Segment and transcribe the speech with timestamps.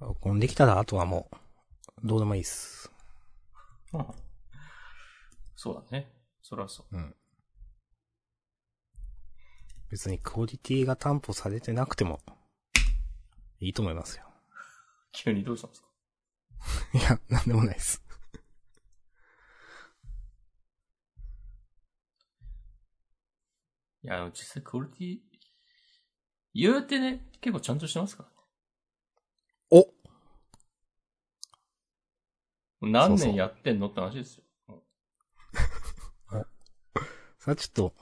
[0.00, 1.28] 録音できたらあとはも
[2.02, 2.90] う、どうでもいいっす。
[3.92, 4.06] う ん
[5.56, 6.10] そうだね。
[6.40, 6.96] そりゃそう。
[6.96, 7.16] うん。
[9.90, 12.20] 別にクオリティが担保されてなくても、
[13.58, 14.24] いいと思いますよ。
[15.12, 15.88] 急にどうしたんですか？
[16.98, 18.02] いや、なんでもないです。
[24.02, 25.18] いや、実際クオリティ、
[26.54, 28.34] 言うてね、結構ちゃんとしてますからね。
[29.70, 29.86] お
[32.80, 34.44] 何年やってんのって話ですよ。
[37.38, 37.94] さあちょっと、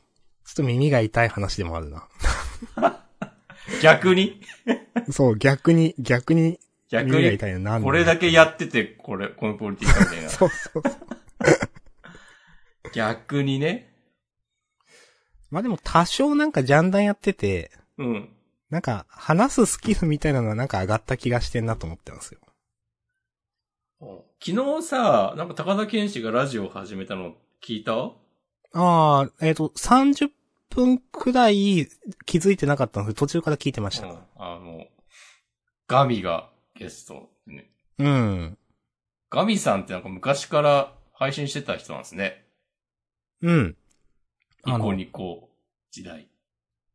[0.45, 2.09] ちょっと耳が痛い話でもあるな。
[3.83, 4.41] 逆に？
[5.11, 10.29] そう、逆に、逆に逆耳がに、痛いのなんでこれだけやってて、これ、このクオリティかみたいな。
[10.29, 10.95] そうそうそう。
[12.93, 13.95] 逆にね。
[15.51, 18.35] まあでも多少なんかジャンダンやってて、うん。
[18.71, 22.41] なんか話すスキルみたいなのはなんか上がった気がしてんなと思ってますよ。
[24.44, 28.12] 昨日さ、なんか高田健志がラジオを始めたの聞いた？
[28.72, 30.30] ああ、えっ、と、30
[30.70, 31.89] 分くらい
[32.25, 34.06] 気づいてなかったので途中から聞いてました。
[34.06, 34.19] うん。
[34.36, 34.86] あの、
[35.89, 37.70] ガミがゲストでね。
[37.98, 38.58] うん。
[39.30, 42.45] ガミさんってなんか昔から配信してた人なんですね。
[43.42, 43.77] うん。
[44.67, 45.50] ニコニコ
[45.91, 46.28] 時代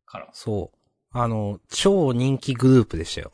[0.05, 0.29] から。
[0.31, 0.77] そう。
[1.11, 3.31] あの、超人気グループでしたよ。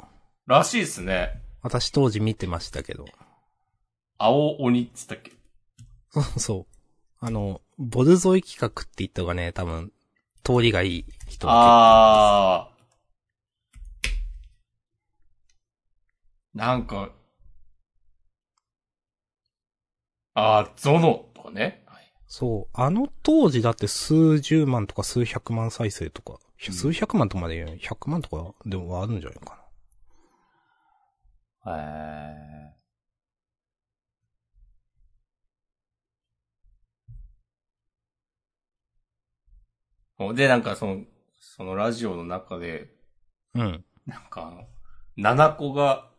[0.48, 1.42] らしいっすね。
[1.62, 3.06] 私当時見てましたけど。
[4.20, 5.32] 青鬼っつったっけ？
[6.12, 6.66] そ うそう。
[7.20, 9.92] あの、ボルゾイ企画って言った方がね、多分、
[10.44, 11.54] 通りがいい人は
[12.66, 16.58] あー。
[16.58, 17.12] なんか、
[20.34, 21.84] あー、ゾノとかね。
[21.86, 22.80] はいそう。
[22.80, 29.58] あの当時だって数十万とか数百万再生とか、うん数百万とかまで言うよ100万とかでもあるんじゃないか
[31.66, 31.72] な。
[31.78, 32.79] へー。
[40.34, 41.04] で、なんかその、
[41.40, 42.94] そのラジオの中で、
[43.56, 43.84] うん。
[44.06, 44.66] なんか
[45.16, 46.10] 七子が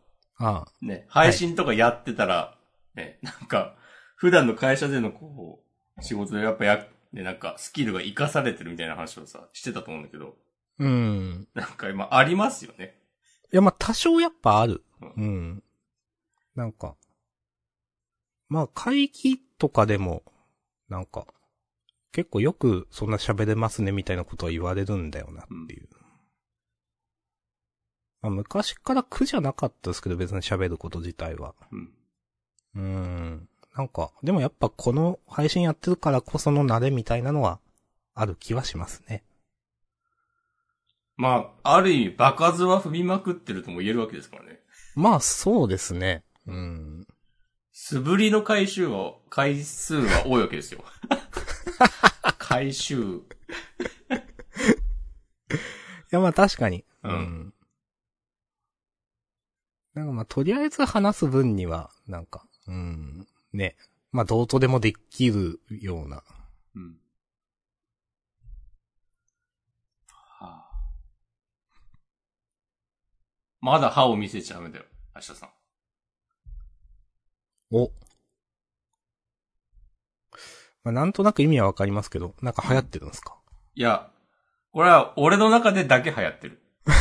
[0.41, 0.71] ああ。
[0.81, 2.57] ね、配信とかやってたら、
[2.95, 3.75] ね、なんか、
[4.15, 5.63] 普段の会社でのこ
[5.97, 10.35] う、仕事でやっぱや、ね、なんかスキルが活かされてるみたいな話をさ、してたと思うんだけど、
[10.79, 11.47] うん。
[11.53, 12.97] なんか今ありますよね。
[13.53, 14.83] いや、まあ、多少やっぱある。
[15.01, 15.63] ううん。
[16.55, 16.95] なんか、
[18.49, 20.23] まあ、会議とかでも、
[20.89, 21.27] なんか、
[22.11, 25.87] 結構よくそんな喋れますねみたいなことは言われるんだよなっていう。
[28.21, 31.55] まあ、昔から苦じゃなかったですけど、別に喋ること自体は。
[31.71, 31.91] うん。
[32.75, 33.49] うーん。
[33.75, 37.59] なんか、でもやっぱこの配信やってるからこその慣れみたいなのは、
[38.13, 39.23] ある気はしますね。
[41.17, 44.59] まあ、ある意味、場数は踏みまくってるとも言えるわけですからね。
[44.95, 46.23] まあ、そうですね。
[46.45, 47.07] うん。
[47.71, 50.83] 素振りの回収は、回数は多いわけですよ。
[52.37, 53.17] 回収。
[53.17, 53.21] い
[56.11, 56.83] や、まあ確かに。
[57.03, 57.53] うん
[59.93, 63.27] なんかまあ、とりあえず話す分には、なんか、うん。
[63.51, 63.75] ね。
[64.11, 66.23] まあ、どうとでもできるような。
[66.75, 66.97] うん。
[70.07, 70.71] はあ、
[73.59, 74.85] まだ歯を見せちゃダメだよ、
[75.15, 75.49] 明日さん。
[77.71, 77.91] お。
[80.83, 83.35] まあ、なんとなく意味はわかりますけど、なんか流行ってるんですか？
[83.75, 84.09] いや、
[84.71, 86.61] これは俺の中でだけ流行ってる。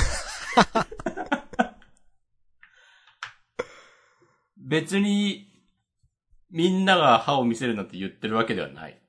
[4.57, 5.47] 別に、
[6.51, 9.01] みんなが歯を見せるなんて言ってるわけではない。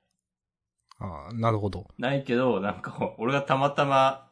[0.99, 1.88] ああ、なるほど。
[1.97, 4.29] ないけど、なんか、俺がたまたま、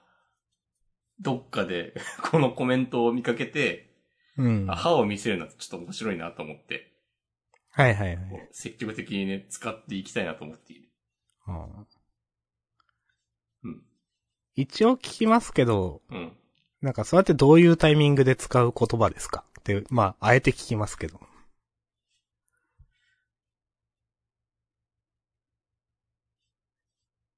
[1.19, 1.93] どっかで、
[2.31, 3.89] このコメントを見かけて、
[4.37, 4.67] うん。
[4.67, 6.88] 歯を見せるのってちょっと面白いなと思って、
[7.77, 8.17] いはいはい。
[8.29, 10.89] こう積極的にね、使っていきたいなと思っている。
[11.45, 11.85] ああ
[13.63, 13.83] うん。
[14.55, 16.35] 一応聞きますけど、うん。
[16.81, 19.43] なんかそうやってどういうタイミングで使う言葉ですか？
[19.59, 21.19] って、まあ、あえて聞きますけど。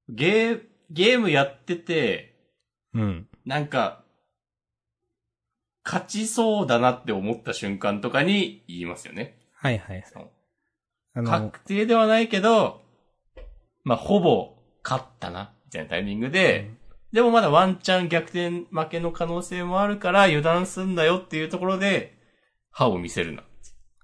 [0.09, 2.35] ゲー、ゲームやってて、
[2.93, 3.27] うん。
[3.45, 4.03] なんか、
[5.83, 9.40] 勝ちそうだなって思った瞬間とかに言いますよね。
[9.61, 10.03] はいはい。
[11.13, 12.81] 確定ではないけど、
[13.83, 16.71] まあ、ほぼ勝ったな、みたいなタイミングで、
[17.13, 22.17] でもまだワンチャン逆転負けの可能性もあるから油断すんだよっていうところで、
[22.71, 23.43] 歯を見せるな。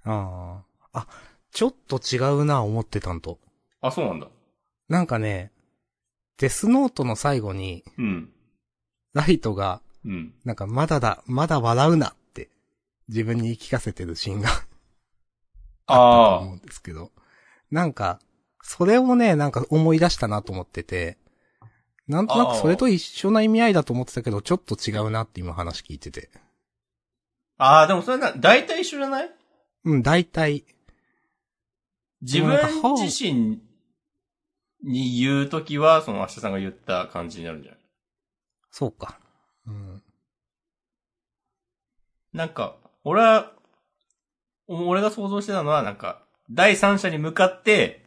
[0.03, 0.61] あ
[0.93, 0.99] あ。
[0.99, 1.07] あ、
[1.51, 3.39] ちょっと違うな、思ってたんと。
[3.81, 4.27] あ、そうなんだ。
[4.89, 5.51] なんかね、
[6.37, 8.29] デスノートの最後に、うん。
[9.13, 10.35] ライトが、うん。
[10.45, 12.49] なんかまだだ、まだ笑うなって
[13.07, 14.49] 自分に言い聞かせてるシーンが
[15.87, 17.11] あったとあ思うんですけど。
[17.71, 18.19] なんか、
[18.61, 21.17] それをね、なんか思い出したなと思ってて、
[22.07, 26.29] なんとなくそれと一緒な意味合いだと思ってたけど、ちょっと違うなって今話聞いてて。
[27.57, 27.65] あ。
[27.65, 29.31] ああ、でもそれな、大体一緒じゃない？
[29.83, 30.65] うん、大体、
[32.21, 32.57] 自分
[32.97, 33.61] 自身
[34.83, 37.79] に言うときは、その明日さんが言った感じになるんじゃない？
[38.71, 39.19] そうか。
[39.65, 40.03] うん。
[42.33, 43.56] なんか、俺は、お
[44.67, 48.05] 俺が想像してたのは、なんか、第三者に向かって、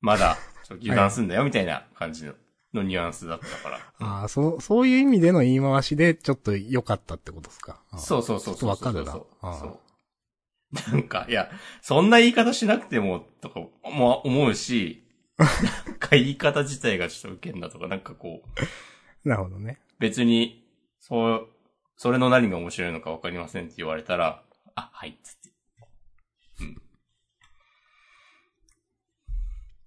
[0.00, 2.34] まだ、ちょっと油断すんだよ、みたいな感じの、
[2.72, 3.78] のニュアンスだったから。
[3.98, 7.82] ああ、そう、そういう意味での言い回しで、ちょっと良かったってことですか？
[7.98, 8.68] そうそうそうそう。
[8.68, 9.80] わかるなそう。
[10.92, 11.50] なんか、いや、
[11.82, 13.60] そんな言い方しなくても、とか、
[13.90, 15.02] も思うし、
[15.36, 15.46] な
[15.92, 18.42] んか言い方自体がちょっとウケんなとか、なんかこ
[19.24, 19.80] う、なるほどね。
[19.98, 20.64] 別に、
[21.00, 21.48] そう、
[21.96, 24.44] それの何が面白いのかわかりませんって言われたら、
[24.76, 25.50] あ、はい、つって。
[26.60, 26.82] うん。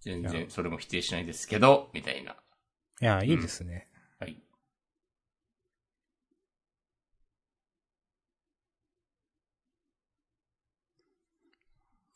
[0.03, 2.35] 全然、それも否定しないですけど、みたいな。
[3.01, 3.87] いや、いいですね。
[4.19, 4.37] はい。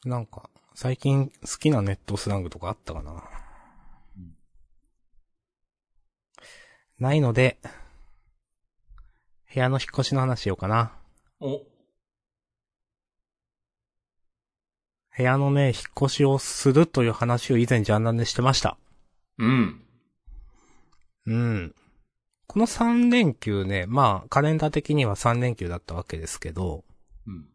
[0.05, 3.23] なんか、最近好きなネットスラングとかあったかな？
[4.17, 4.37] うん
[6.99, 7.57] ないので、
[9.53, 10.93] 部屋の引っ越しの話しようかな。
[11.39, 11.61] お、
[15.17, 15.73] 部屋のね、引っ
[16.05, 18.77] 越しをするという話を以前ジャンダンでしてました。
[19.39, 19.81] うん。
[21.25, 21.75] うん。
[22.45, 26.83] この3連休ね、まあ、カレンダー的には3連休だったわけですけど、
[27.25, 27.47] うん。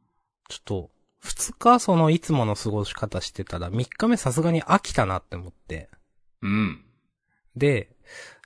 [0.48, 0.90] ちょっと、
[1.24, 5.88] 2日そのいつもの過ごし方してたら、3日目さすがに飽きたなって思って。
[6.42, 6.84] うん。
[7.56, 7.90] で、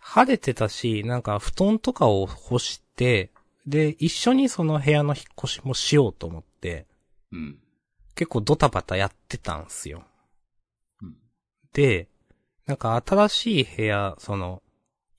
[0.02, 3.32] 晴れてたし、なんか布団とかを干して、
[3.66, 6.86] で、一緒にその部屋の引っ越しもしようと思って、
[7.32, 7.58] うん。
[8.16, 10.02] 結構ドタバタやってたんすよ。
[11.02, 11.16] うん
[11.72, 12.08] で、
[12.66, 14.62] なんか新しい部屋、その、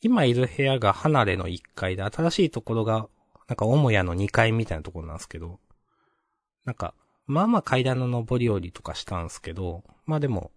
[0.02, 3.08] 今いる部屋が離れの1階で、新しいところが、
[3.48, 5.60] なんか母屋の2階みたいなところなんですけど、
[6.66, 6.94] なんか、
[7.28, 10.52] まあまあ階段の上り下りとかしたんですけど、まあでも、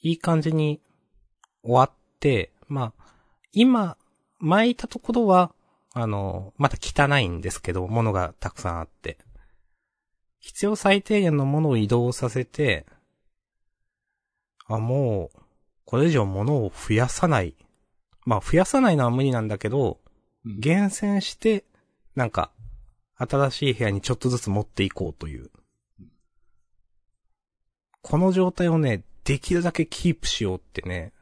[0.00, 0.80] いい感じに
[1.62, 3.04] 終わって、まあ、
[3.52, 3.96] 今、
[4.38, 5.52] 前いたところは、
[5.92, 9.18] あの、まだ汚いんですけど、物がたくさんあって。
[10.46, 12.86] 必要最低限のものを移動させて、
[14.66, 15.38] あ、もう、
[15.84, 17.56] これ以上物を増やさない。
[18.24, 19.98] まあ、増やさないのは無理なんだけど、
[20.44, 21.64] うん厳選して、
[22.14, 22.52] なんか、
[23.16, 25.50] 新しい部屋にちょっとずつ持っていこうという。
[28.00, 31.12] この状態をね、できるだけキープしようってね、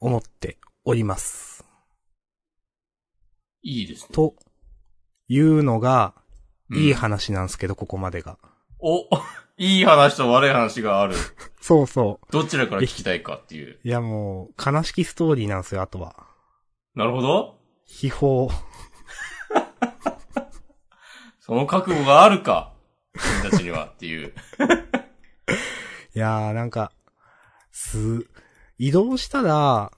[0.00, 1.64] 思っております。
[3.62, 4.08] いいですね。
[4.12, 4.34] と、
[5.28, 6.14] いうのが、
[6.72, 8.38] いいうん話なんですけど、ここまでが。
[8.80, 9.08] お、
[9.56, 11.14] いい話と悪い話がある。
[11.60, 12.32] そうそう。
[12.32, 13.78] どちらから聞きたいかっていう。
[13.82, 16.14] いやもう、悲しきストーリーなんですよ、あとは。
[16.94, 17.58] なるほど。
[17.84, 18.48] 秘宝。
[21.40, 22.74] その覚悟があるか。
[23.42, 24.34] 君たちにはっていう。
[26.14, 26.92] いやー、なんか、
[27.72, 28.26] す、
[28.78, 29.92] 移動したら、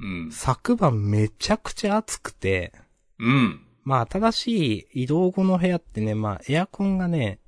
[0.00, 0.30] うん。
[0.32, 2.72] 昨晩めちゃくちゃ暑くて、
[3.18, 3.67] うん。
[3.88, 7.40] まあ新しい移動後の部屋ってね、まあエアコンがね、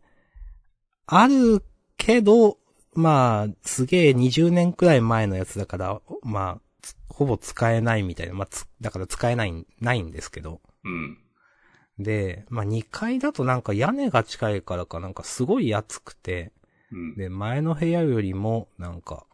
[1.05, 1.63] ある
[1.99, 2.57] けど、
[2.95, 10.63] まあ、すげえ20年くらい前のやつだから、まあ、つほぼ使えないみたいな、まあ、つだから使えない、ないんですけど。
[10.83, 11.19] うん。
[11.99, 16.53] で、まあ2階だとなんか屋根が近いからかなんかすごい暑くて、
[16.91, 17.17] うん。
[17.17, 19.27] で、前の部屋よりも、なんか、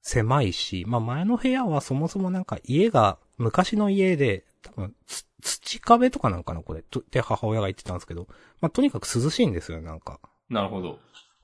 [0.00, 6.82] 狭いし、まあ前の部屋はそもそもなんか家が、昔の家で、多分、つ土壁とかなんかな、これ。
[6.82, 8.26] とって母親が言ってたんですけど、
[8.60, 10.20] まあとにかく涼しいんですよ、なんか。
[10.48, 10.98] なるほど。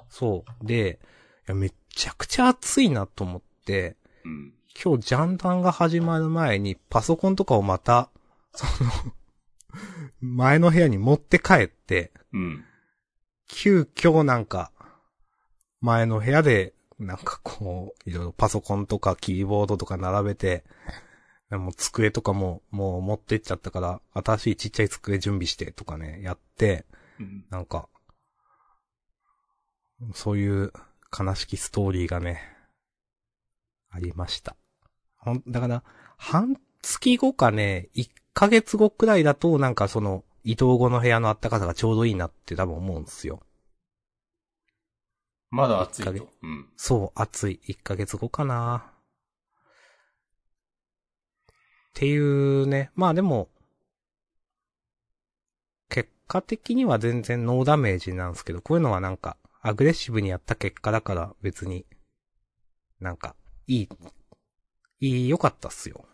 [0.08, 0.66] そう。
[0.66, 1.00] で、
[1.48, 4.52] いや、めっちゃくちゃ暑いなと思って、うん。
[4.82, 8.10] 今日ジャンダンが始まる前にパソコンとかをまた、
[8.54, 8.90] その、
[10.20, 12.64] 前の部屋に持って帰って、うん。
[13.48, 14.72] 急遽なんか、
[15.80, 20.64] 前の部屋で、なんかこう、いろいろパソコンとかキーボードとか並べて、
[21.58, 26.86] もう机とかももう持ってっちゃったから、新しいちっちゃい机準備してとかね、やって、
[27.20, 27.44] うん。
[27.50, 27.88] なんか、
[30.14, 30.72] そういう
[31.16, 32.40] 悲しきストーリーがね、
[33.90, 34.56] ありました。
[35.16, 35.82] ほん、だから、
[36.16, 43.40] 半月後かね、1ヶ月後くらいだと、なんかその、移動後の部屋の暖かさがちょうどいいなって多分思うんですよ。
[45.50, 46.28] まだ暑いと。
[46.42, 46.68] うん。
[46.76, 47.60] そう、暑い。
[47.68, 48.91] 1ヶ月後かな。
[51.92, 52.90] っていうね。
[52.94, 53.48] まあでも、
[55.90, 61.84] 結果的には全然ノーダメージなんですけど、こういうのはなんか、アグレッシブにやった結果だから別に、
[62.98, 63.88] なんか、いい、
[65.00, 66.06] いい、良かったっすよ。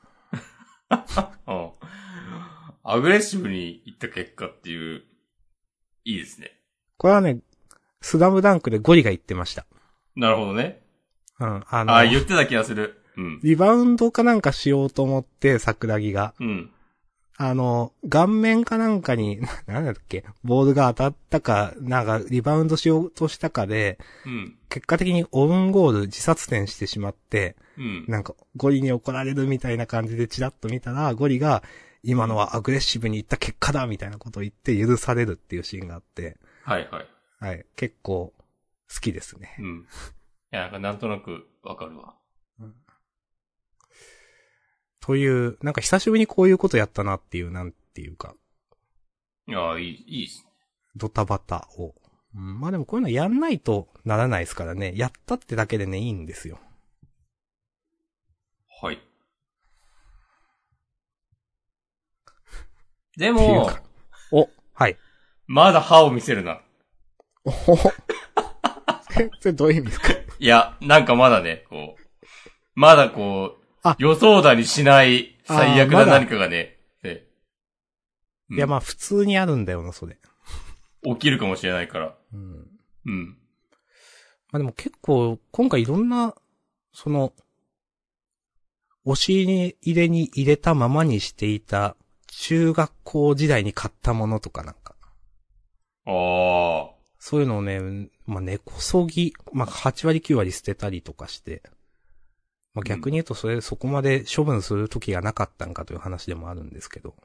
[1.47, 1.70] うん。
[2.82, 5.04] アグレッシブにいった結果っていう、
[6.04, 6.58] いいですね。
[6.97, 7.38] これはね、
[8.00, 9.66] スダムダンクでゴリが言ってました。
[10.16, 10.82] なるほどね。
[11.38, 13.00] うん、あの、ああ、言ってた気がする。
[13.19, 13.41] うん。
[13.43, 16.35] リバウンドかなんかしようと思って、桜木が。
[16.41, 16.71] うん。
[17.37, 24.59] あの、顔面かなんかに、な なんだっけ、ボールが当たったか、なんかリバウンドしようとしたかで、うん。
[24.69, 28.05] 結果的にオウンゴール自殺点してしまって、うん。
[28.09, 31.63] なんかゴリに怒られるみたいな感じでチラッと見たら、ゴリが、
[32.05, 37.09] 今のはアグレッシブにいった結果だみたいなことを言って許されるっていうシーンがあって、はいはい。
[37.41, 38.33] はい、結構
[38.93, 39.57] 好きですね。
[39.59, 39.87] うん。
[40.53, 42.18] いや、なんかなんとなくわかるわ。
[45.09, 48.35] という、なんか久しぶりにこういうことやったなっていう、なんていうか、
[49.47, 50.50] いや、いい、いいっすね。
[50.97, 51.95] ドタバタを。
[52.35, 54.93] うん、まあでもこういうのやんないとならないですからね。
[54.97, 56.59] やったってだけでね、いいんですよ。
[58.83, 59.00] はい。
[63.17, 63.83] でも、か
[64.31, 64.99] お、はい。
[65.47, 66.61] まだ歯を見せるな。
[67.45, 67.91] おほほ。
[69.19, 70.09] え それどういう意味ですか？
[70.38, 72.03] いや、なんかまだね、こう、
[72.75, 73.58] まだこうあ、
[73.99, 77.25] 予想だにしない最悪な何かがね、ね
[78.50, 80.16] うんいやまあ普通にあるんだよな、それ。
[81.02, 82.14] 起きるかもしれないから。
[82.33, 82.66] うん。
[83.07, 83.26] うん。
[84.50, 86.35] まあでも結構、今回いろんな、
[86.92, 87.33] その、
[89.04, 94.95] 押し入れに入れたままにしていた、中学校時代に買ったものとかなんか、
[96.07, 96.99] ああ。
[97.18, 101.62] そういうのをね、まあ根こそぎ、まあ8割9割捨てたりとかして、
[102.78, 107.16] まあ逆に言うとそれ、そこまで処分する時がなかったんかという話でもあるんですけど。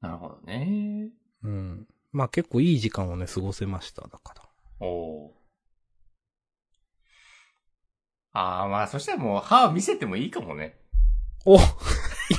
[0.00, 1.10] なるほどね。
[1.44, 1.86] うん。
[2.12, 4.42] まあ結構いい時間をね、過ごせました、だから。
[4.80, 5.30] おー
[8.34, 10.78] ああ、まあ、そしたらもう歯を見せてもいいかもね。
[11.44, 11.60] お い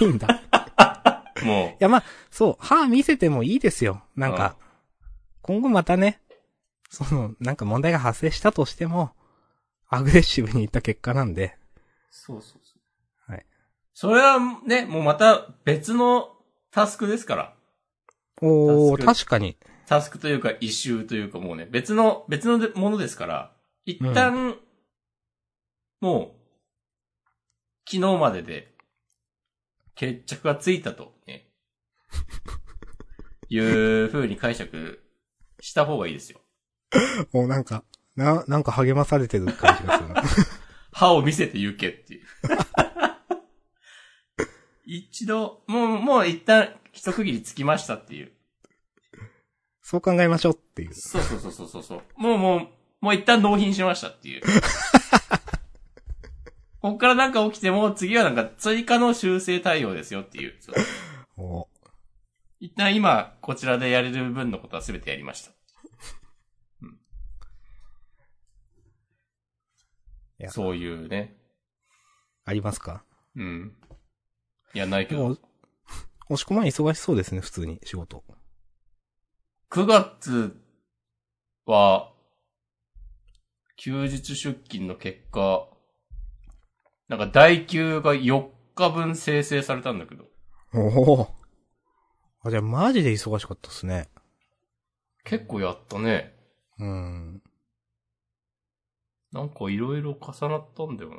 [0.01, 0.27] いんだ。
[1.43, 4.01] いもやまあ、そう、歯見せてもいいですよ。
[4.15, 4.57] なんか、
[5.43, 6.19] 今後またね、
[6.89, 9.11] その、なんか問題が発生したとしても、
[9.93, 11.53] アグレッシブにいった結果なんで、う。
[12.09, 12.73] そうそうそ
[13.27, 13.31] う。
[13.31, 13.45] はい。
[13.93, 16.29] それはね、もうまた別の
[16.71, 17.53] タスクですから。
[18.41, 19.55] おー、確かに。
[19.85, 23.51] タスクというか、一周というかもうね、別の、別のものですから、
[23.85, 24.57] 一旦、
[26.01, 27.29] もう、
[27.87, 28.73] 昨日までで、
[29.93, 31.51] 決着がついたと、ね、
[33.49, 35.03] いう風に解釈
[35.59, 36.41] した方がいいですよ。
[37.31, 37.83] もうなんか、
[38.15, 40.23] な、なんか励まされてる感じがするな。
[40.91, 42.25] 歯を見せて行けっていう。
[44.85, 48.31] 一度、もう、もう一旦一区切りつきましたっていう。
[49.81, 50.93] そう考えましょうっていう。
[50.93, 52.03] そうそうそうそうそう。
[52.15, 52.67] もうもう、
[53.01, 54.43] もう一旦納品しましたっていう。
[56.79, 60.55] こっからなんか起きても、次はなんか追加の修正対応ですよっていう。
[60.59, 60.75] そう
[61.37, 61.67] お
[62.59, 65.51] 一旦今、こちらでやれる分のことは全てやりました。
[65.51, 65.55] い
[70.32, 71.37] やそういうね。
[72.45, 73.03] ありますか？
[73.35, 73.75] うん。
[74.73, 75.37] いや、ないけど
[76.29, 78.23] 押し込まん忙しそうですね、普通に、仕事。
[79.69, 80.55] 9月
[81.65, 82.13] は、
[83.75, 85.67] 休日出勤の結果、
[87.07, 90.25] なんか代休が4日分生成されたんだけど、
[90.73, 91.35] おお。
[92.43, 94.09] あ、じゃあマジで忙しかったっすね。
[95.23, 96.35] 結構やったね。
[96.79, 97.41] うん。
[99.33, 101.17] なんかいろいろ重なったんだよな。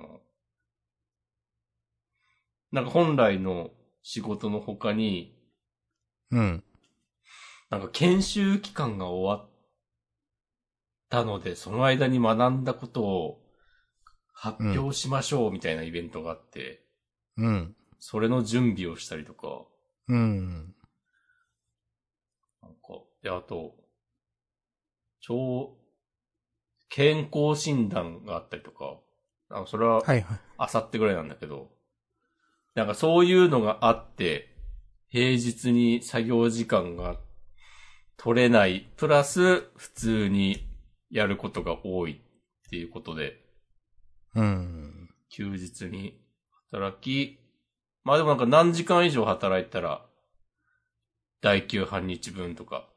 [2.71, 3.71] なんか本来の
[4.02, 5.37] 仕事の他に、
[6.30, 6.64] うん。
[7.71, 9.50] なんか研修期間が終わっ
[11.11, 13.40] たので、その間に学んだことを
[14.33, 16.85] 発表しましょうみたいなイベントがあって、
[17.37, 17.75] うん。
[17.99, 19.66] それの準備をしたりとか、
[20.06, 20.75] うん。
[22.62, 23.75] なんか、で、あと、
[25.21, 25.84] 超、
[26.95, 28.95] 健康診断があったりとか、
[29.51, 30.41] あのそれは、はいはい。
[30.59, 31.73] あさってぐらいなんだけど、
[32.77, 34.55] なんかそういうのがあって、
[35.09, 37.17] 平日に作業時間が
[38.17, 40.69] 取れない、プラス普通に
[41.11, 43.41] やることが多いっていうことで、
[44.37, 45.11] うん。
[45.31, 46.17] 休日に
[46.71, 47.41] 働き、
[48.05, 50.07] まあでもなんか何時間以上働いたら、
[51.41, 52.89] 代休半日分とか、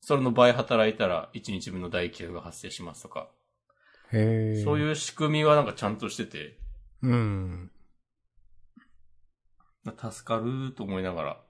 [0.00, 3.30] それの倍働いたら1日分の代休が発生しますとか、
[4.12, 4.62] へえ。
[4.62, 4.64] う。
[4.64, 6.58] そういう仕組みはなんかちゃんとしてて、
[7.02, 7.70] うん。
[9.84, 11.40] 助かると思いながら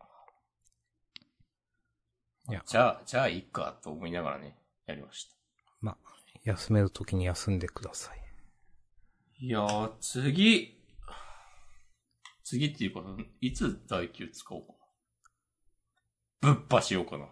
[2.50, 5.36] いやじゃあ、じゃあいいかと思いながらね、やりました。
[5.80, 5.96] まあ、
[6.44, 8.18] 休めるときに休んでください。
[9.40, 10.82] いやー、次、
[12.42, 13.02] 次っていうか、
[13.40, 14.72] いつ代休使おうか
[16.48, 16.52] な。
[16.54, 17.26] ぶっぱしようかな。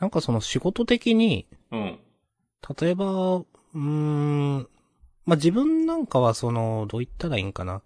[0.00, 1.98] なんかその仕事的に、うん。
[2.80, 4.68] 例えば、うーん、
[5.26, 7.82] まあ、自分なんかはその、どう言ったらいいんかな。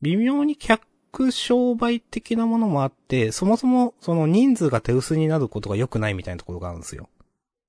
[0.00, 7.08] 微妙に客商売的なものもあって、そもそもその人数が手薄になることが良くないみたいなところがあるんですよ。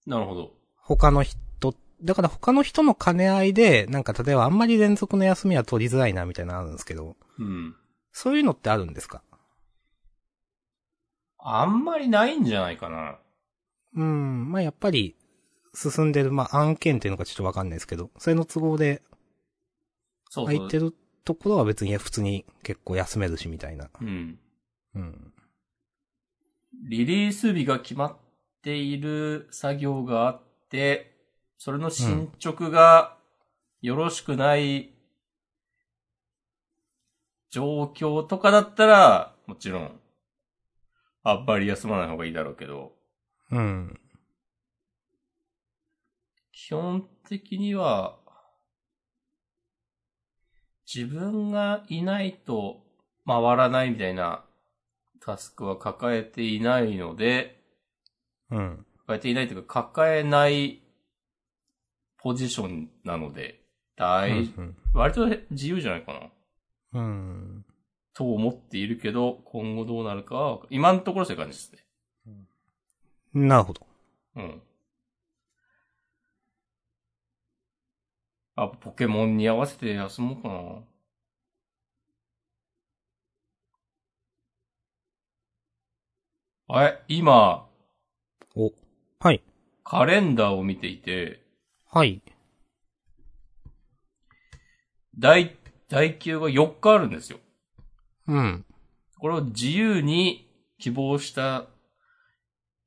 [0.05, 0.51] なるほど。
[0.75, 1.37] 他の人、
[2.03, 7.75] だから他の人の兼ね合いで、なんか例えばあんまり連続の休みは取りづらいなみたいなのあるんですけど、うん。
[8.11, 9.21] そういうのってあるんですか？
[11.47, 13.19] あんまりないんじゃないかな。
[13.95, 15.15] うん、まあ、やっぱり、
[15.73, 19.01] 進んでる、まあ、案件っていうのかちょっとわかんないですけど、それの都合で
[20.29, 20.79] そうそう空いて。
[20.79, 23.89] るところは別に普通に結構休めるしみたいな。
[24.01, 24.39] うん。
[24.95, 25.33] うん。
[26.87, 28.17] リリース日が決まっ
[28.61, 31.15] ている作業があって、
[31.57, 33.17] それの進捗が
[33.81, 34.91] よろしくない
[37.49, 39.99] 状況とかだったら、もちろん、
[41.27, 42.93] あんまり休まない方がいいだろうけど、
[43.51, 43.99] うん。
[46.51, 48.19] 基本的には、
[50.85, 52.85] 自分がいないと
[53.25, 54.45] 回らないみたいな
[55.19, 57.59] タスクは抱えていないので、
[58.51, 58.85] うん。
[58.99, 60.83] 抱えていないというか抱えない
[62.19, 63.63] ポジションなので、
[63.95, 64.77] 大、うん。
[64.93, 66.13] 割と自由じゃないか
[66.93, 67.01] な。
[67.01, 67.64] うん。
[68.15, 71.85] と思っているけど、今後どうなるかは、今のところそういう感じですね。
[73.33, 73.85] なるほど。
[74.37, 74.61] うん。
[78.55, 80.81] あ、ポケモンに合わせて休もうかな。
[86.67, 87.67] あれ、今、
[88.55, 88.71] お。
[89.19, 89.43] はい。
[89.83, 91.43] カレンダーを見ていて、
[91.91, 92.21] はい。
[95.19, 95.55] 大、
[95.89, 97.39] 大休が4日あるんですよ。
[98.27, 98.65] うん。
[99.19, 101.67] これを自由に希望した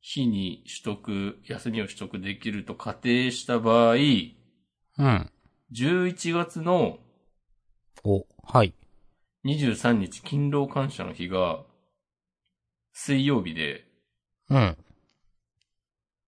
[0.01, 5.31] 日に取得、休みを取得できると仮定した場合、うん。
[5.72, 6.98] 11月の
[8.05, 8.27] お。
[8.42, 8.74] はい。
[9.44, 11.64] 23日勤労感謝の日が
[12.92, 13.85] 水曜日で、
[14.51, 14.77] うん。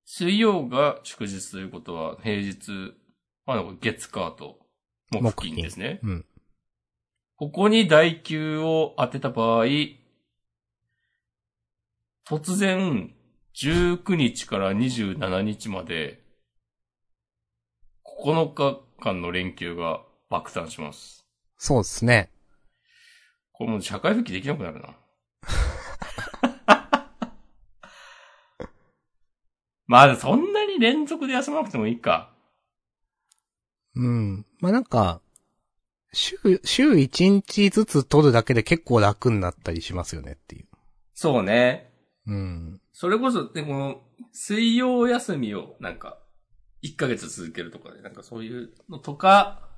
[0.04, 2.94] 水曜が祝日ということは平日、
[3.46, 4.58] まあ、月火と
[5.10, 6.00] 木金ですね。
[6.02, 6.26] うん。
[7.40, 9.64] ここに代休を当てた場合、
[12.28, 13.14] 突然、
[13.54, 16.22] 19日から27日まで、
[18.22, 21.24] 9日間の連休が爆誕します。
[21.56, 22.30] そうですね。
[23.52, 24.98] これもう社会復帰できなくなるな。
[29.86, 32.34] まあ、そんなに連続で休まなくてもいいか。
[33.94, 34.44] うん。
[34.58, 35.22] まあ、なんか、
[36.12, 40.68] 週、週1日ずつ取るだけで結構楽になったりしますよねっていう。
[41.14, 41.92] そうね。
[42.26, 42.80] うん。
[42.92, 46.18] それこそ、でこの、水曜休みを、なんか、
[46.82, 49.68] 1ヶ月続けるとかね、なんかそういうのとか、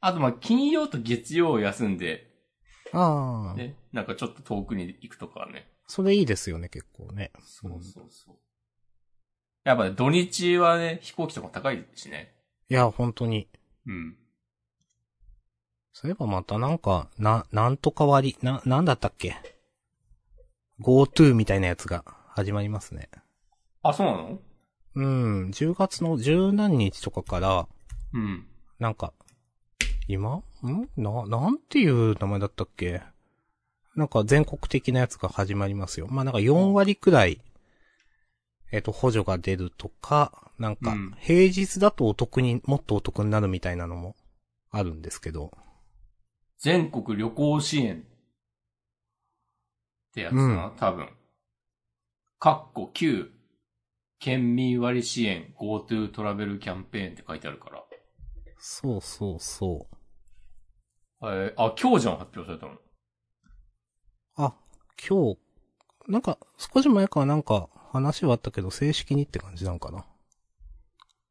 [0.00, 2.30] あとまあ、金曜と月曜を休んで、
[2.92, 5.68] ああ、ね、なんかちょっと遠くに行くとかね。
[5.86, 7.32] それいいですよね、結構ね。
[7.44, 8.36] そうそうそう。
[9.64, 12.34] やっぱね、土日はね、飛行機とか高いしね。
[12.68, 13.48] いや、本当に。
[13.86, 14.16] うん。
[15.98, 19.34] そういえばまたなんか、な、なんとか割、な、なんだったっけ
[20.78, 23.08] ?GoTo みたいなやつが始まりますね。
[23.82, 24.38] あ、そうなの？
[24.94, 27.66] うん、10月の十何日とかから、
[28.12, 28.46] うん。
[28.78, 29.14] なんか、
[30.06, 30.42] 今？
[30.66, 30.86] ん？
[30.98, 33.00] な、なんていう名前だったっけ？
[33.94, 36.08] なんか全国的なやつが始まりますよ。
[36.10, 37.40] まあなんか4割くらい、
[38.70, 44.14] えっ、と、補助が出るとか、なんかうん、平日だとお得に、もっとお得になるみたいなのも
[44.70, 45.52] あるんですけど。
[46.58, 48.02] 全国旅行支援っ
[50.12, 51.08] てやつかな、多分。
[52.38, 53.28] かっこ9、
[54.18, 57.84] 県民割支援 GoTo トラベルキャンペーンって書いてあるから。
[58.58, 59.96] そうそうそう。
[61.22, 62.72] えーあ、今日じゃん発表されたの。
[64.36, 64.54] あ、
[65.08, 65.38] 今日、
[66.08, 70.04] なんか、少し前からなんか話はあったけど、正式にって感じなんかな。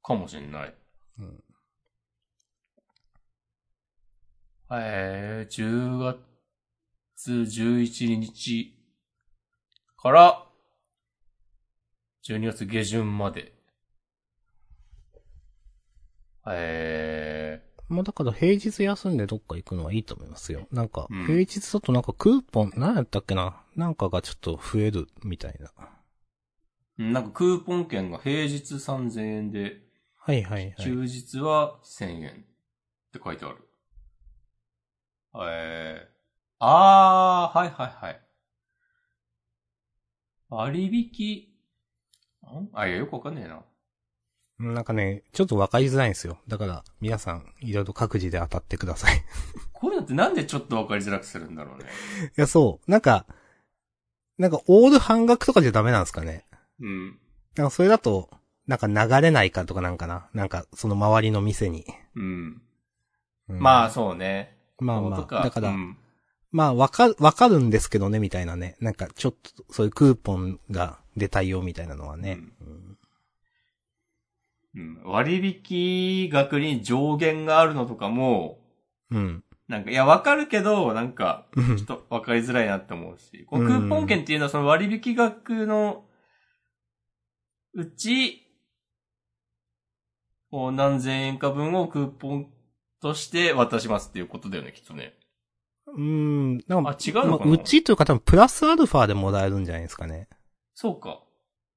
[0.04, 0.76] かもしんない。
[1.20, 1.44] うん。
[4.72, 6.18] えー、10
[7.18, 8.74] 月11日
[9.98, 10.46] から
[12.28, 13.54] 12月下旬まで。
[16.48, 20.68] えまあだから平日休んでどっか行くのはいいと思いますよ。
[20.72, 23.62] なんかうん、平日だとなんかクーポン、何やったっけな？
[23.76, 25.72] なんかがちょっと増えるみたいな。
[26.98, 29.82] うんなんかクーポン券が平日3000円で、
[30.18, 30.76] はいはいはい。
[30.78, 32.34] 休日は1000円っ
[33.12, 33.58] て書いてある。
[35.44, 36.08] えー、
[36.60, 38.22] あー、はいはいはい。
[40.50, 41.56] 割引、
[42.60, 42.70] ん？
[42.74, 43.64] あ、いや、よくわかんねえな。
[44.58, 46.38] なんかね、ちょっとわかりづらいんですよ。
[46.48, 49.18] だから、皆さん、いろいろ各自で当たってください。
[49.18, 49.20] い
[49.74, 51.86] こういうのってなんでちょっとわかりづらくするんだろうね。
[52.38, 52.92] や、そう。
[52.92, 53.26] なんか、
[54.38, 56.46] なんか、オール半額とかじゃダメなんですかね。
[56.80, 57.20] うん。
[57.56, 58.30] なんか、それだと、
[58.68, 60.30] なんか流れないかとかなんかな。
[60.34, 61.86] なんか、その周りの店に。
[62.16, 62.62] うん。
[63.50, 64.55] うんまあ、そうね。
[64.80, 65.98] まあまあ、だから、うん。
[66.52, 68.78] まあ、わかる、わかるんですけどね、みたいなね。
[68.80, 72.40] なんか、ちょっと、そういうクーポンが出たよ、みたいなのはね。
[72.62, 72.98] うん。
[74.76, 75.04] うん。
[75.04, 78.60] 割引額に上限があるのとかも、
[79.12, 79.44] うん。
[79.68, 81.78] なんか、いや、わかるけど、なんか、うん。
[81.78, 86.06] ちょっとわかりづらいなって思うし、このクーポン券っていうのはその割引額の
[87.74, 88.48] うち、
[90.50, 92.55] こう何千円か分をクーポン
[93.06, 95.14] として渡しますっていうことだよね、きっとね。
[95.96, 96.58] うん。
[96.68, 97.46] なんか、あ違うのかな？
[97.46, 100.28] まあうちというか多分、プラスアルファでもらえるんじゃないですかね。
[100.74, 101.22] そうか。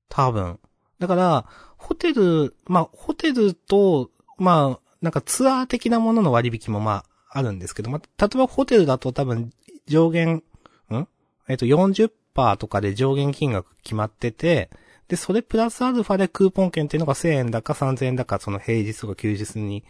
[0.08, 0.58] 多分。
[0.98, 1.44] だから、
[1.76, 9.50] ホテル、まあ、ホテルと、まあ、なんかツアー的なものの割引もまあ、あるんですけど、まあ、例えばホテルだと多分、
[9.86, 10.42] 上限、
[10.90, 11.06] ん？
[11.46, 14.70] えっと、40%とかで上限金額決まってて、
[15.08, 19.84] で、それプラスアルファでクーポン券っていうのが1000円だか3000円だか、その平日とか休日に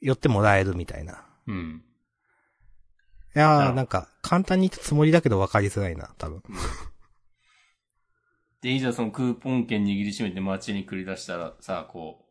[0.00, 1.24] よってもらえるみたいな。
[1.46, 1.82] うん。
[3.34, 6.42] いやー、なんか、簡単に言ったつもりだけど分かりづらいな、多分。
[8.60, 12.30] で、いざそのクーポン券握りしめて街に繰り出したらさ、こう、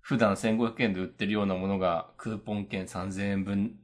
[0.00, 3.78] 普段1500円で売ってるようなものが、クーポン券3000円分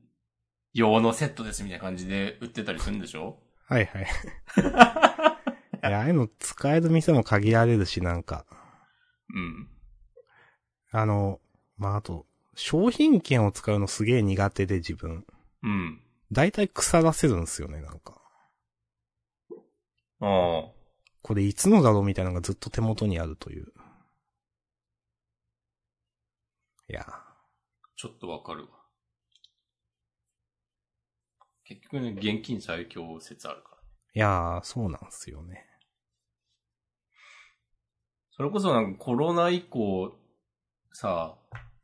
[0.75, 3.39] 用のセットですみたいな感じで売ってたりするんでしょ？
[3.67, 4.07] はいはい。
[5.87, 8.45] いや、ああいうの使える店も限られるし、なんか。
[9.35, 9.69] うん。
[10.91, 11.41] あの、
[11.77, 12.27] まあ、あと、
[12.59, 15.25] 商品券を使うのすげえ苦手で自分。
[15.63, 16.03] うん。
[16.33, 18.21] だいたい腐らせるんですよね、なんか。
[20.21, 20.73] ああ。
[21.23, 23.73] これいつのだろうみたいなのがずっと手元にあるという。
[26.91, 27.07] いや、
[27.97, 28.71] ちょっとわかるわ。
[31.65, 33.77] 結局ね、現金最強説あるから。
[34.15, 35.65] いやー、そうなんすよね。
[38.33, 40.13] それこそなんかコロナ以降、
[40.93, 41.39] さ、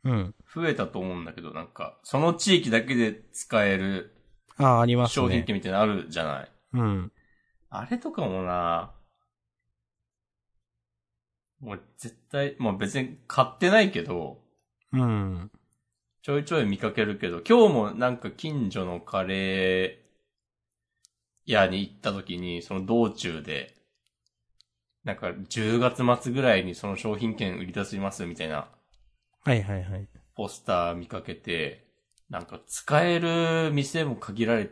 [0.04, 0.34] うん。
[0.54, 4.14] 増えたと思うんだけど、なんか、その地域だけで使える
[4.56, 5.14] ああ、ありますね。
[5.14, 6.48] 商品券みたいなのあるじゃない？
[6.74, 7.12] うん。
[7.70, 8.92] あれとかもな
[11.60, 14.42] もう絶対、まあ別に買ってないけど、
[14.92, 15.50] うん。
[16.22, 23.74] ちょいちょい見かけるけど、今日もなんか近所のカレー屋に行った時に、その道中で、
[25.04, 28.68] なんか10月末ぐらいにその商品券売り出しますみたいな
[29.44, 30.08] はいはいはい。
[30.34, 31.86] ポスター見かけて、
[32.30, 34.70] なんか使える店も限られ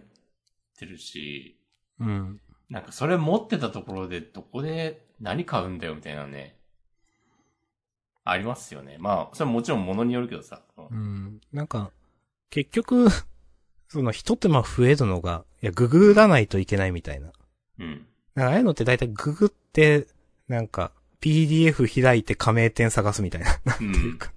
[0.79, 1.59] てるし、
[2.01, 2.41] うん。
[2.71, 6.57] なんかそれ持ってたところでどこで何買うんだよみたいなね。
[8.25, 8.97] ありますよね。
[8.99, 10.63] まあ、それももちろん物によるけどさ。
[10.77, 11.41] うん。
[11.53, 11.91] なんか、
[12.51, 13.09] 結局、
[13.89, 17.33] その一手間増えるのが、いや、ググらないといけないみたいな。
[17.79, 18.07] うん。
[18.35, 20.07] なんかああいうのって大体ググって、
[20.49, 23.61] なんか、PDF 開いて加盟店探すみたいな。
[23.65, 24.33] なんていうか、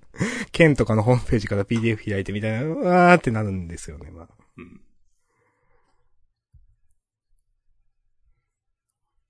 [0.55, 4.27] 県とかのホームページから PDF 開いてみたいな、うわーってなるんですよね、まあ。
[4.57, 4.81] うん。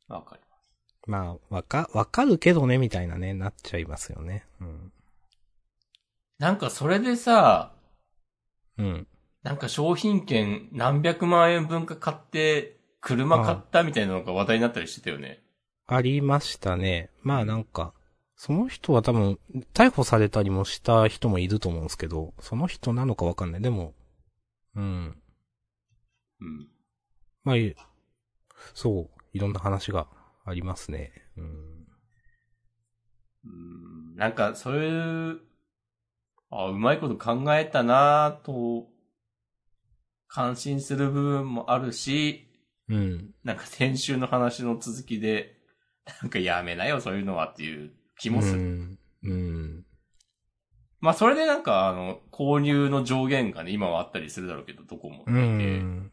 [0.08, 0.72] わかります。
[1.08, 4.46] まあ、わか、わかるけどね、みたいなね、なっちゃいますよね。
[4.62, 4.92] うん。
[6.38, 7.74] なんかそれでさ、
[8.78, 9.08] うん。
[9.42, 15.42] なんか商品券何百万円分か買って、車買ったみたいなのが話題になったりしてたよね。
[15.88, 17.10] ありましたね。
[17.24, 17.95] まあなんか、
[18.36, 19.40] その人は多分、
[19.74, 23.62] 逮捕されたりもした人もいると思うんですけど、その人なのかわかんない。
[23.62, 23.94] でも、
[24.76, 25.22] うん。
[26.42, 26.68] うん。
[27.44, 27.76] まあ、い
[28.74, 30.08] そう、いろんな話が
[30.46, 31.12] ありますね。
[31.38, 31.46] うん。
[33.46, 35.40] うんなんか、そういう、
[36.50, 38.90] あ、うまいこと考えたなぁと、
[40.28, 42.50] 感心する部分もあるし、
[42.90, 43.34] うん。
[43.44, 45.58] なんか先週の話の続きで、
[46.22, 48.60] なんかやめなよ、そういうのはっていう気もする。
[48.60, 49.00] うん。
[49.24, 49.86] うん。
[51.02, 55.24] まあ、それでなんか、あの、購入の上限がね、今はあったりするだろうけど、どこも。
[55.28, 55.42] ううん。
[55.42, 56.12] ん。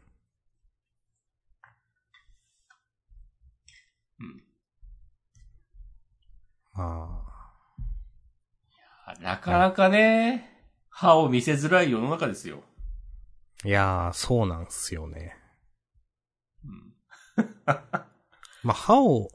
[6.73, 7.23] ま
[9.05, 10.49] あ、なかなかね、
[10.89, 12.63] 歯を見せづらい世の中ですよ。
[13.65, 15.37] いやー、そうなんすよね。
[16.65, 16.93] うん。
[18.63, 19.29] まあ、歯を、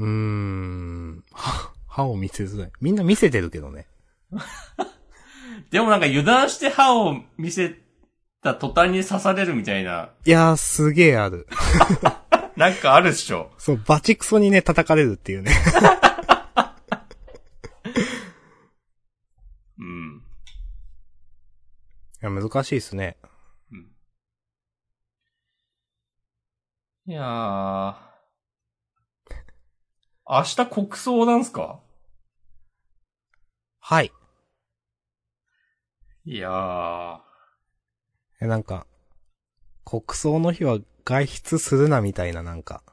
[0.00, 2.72] うーん、歯、歯を見せづらい。
[2.80, 3.86] みんな見せてるけどね。
[5.70, 7.76] でもなんか油断して歯を見せ
[8.42, 11.46] た途端に刺されるみたいな、いやー、すげーある。
[12.56, 13.52] なんかあるっしょ。
[13.58, 15.52] そう、バチクソにね、叩かれるっていうね。
[19.78, 20.22] うん。
[22.22, 23.18] いや、難しいっすね。
[23.70, 23.92] うん。
[27.06, 28.09] いやー。
[30.32, 31.80] 明日国葬なんすか？
[33.80, 34.12] はい。
[36.24, 37.20] いやー。
[38.40, 38.86] え、なんか、
[39.84, 42.84] 国葬の日は外出するなみたいななんか、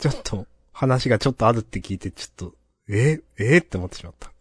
[0.00, 2.54] ちょっと、話がちょっとあるって聞いて、ちょっと、
[2.88, 4.32] ええって思ってしまった。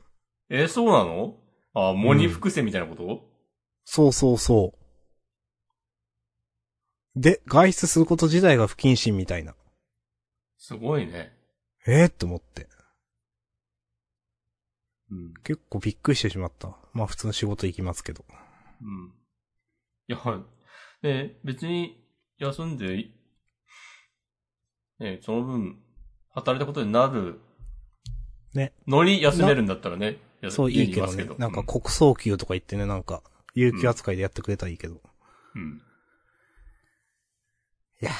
[0.49, 1.35] えーそうなの？
[1.75, 3.29] あ、モニ伏線みたいなこと、
[3.85, 4.73] そうそうそ
[7.15, 7.21] う。
[7.21, 9.53] で、外出すること自体が不謹慎みたいな。
[10.57, 11.36] すごいね。
[11.87, 12.67] えー、って思って。
[15.09, 15.33] うん。
[15.43, 16.75] 結構びっくりしてしまった。
[16.93, 18.25] まあ普通の仕事行きますけど。
[18.81, 19.13] うん。
[20.09, 20.19] いや、
[21.03, 22.03] え、別に
[22.37, 23.13] 休んでい、
[24.99, 25.79] ね、その分、
[26.33, 27.39] 働いたことになる。
[28.53, 28.73] ね。
[28.85, 30.17] のに休めるんだったらね。
[30.41, 31.11] やそういいけど。
[31.13, 33.23] ねなんか国葬級とか言ってね、なんか、
[33.55, 35.01] 有給扱いでやってくれたらいいけど。
[35.55, 35.81] うん。
[38.01, 38.11] いや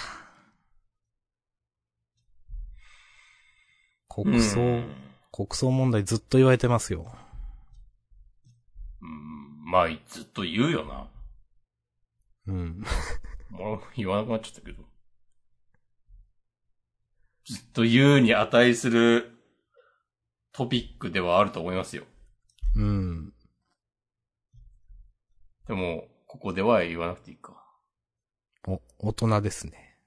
[4.23, 7.05] 国葬、うん国葬問題ずっと言われてますよ。
[9.01, 9.69] うん。
[9.69, 11.07] まあ、ずっと言うよな。
[12.47, 12.83] うん。
[13.51, 14.83] もう言わなくなっちゃったけど。
[17.45, 19.37] ずっと言うに値する
[20.53, 22.05] トピックではあると思いますよ。
[22.75, 23.33] うん。
[25.67, 27.63] でも、ここでは言わなくていいか。
[28.67, 29.99] お、大人ですね。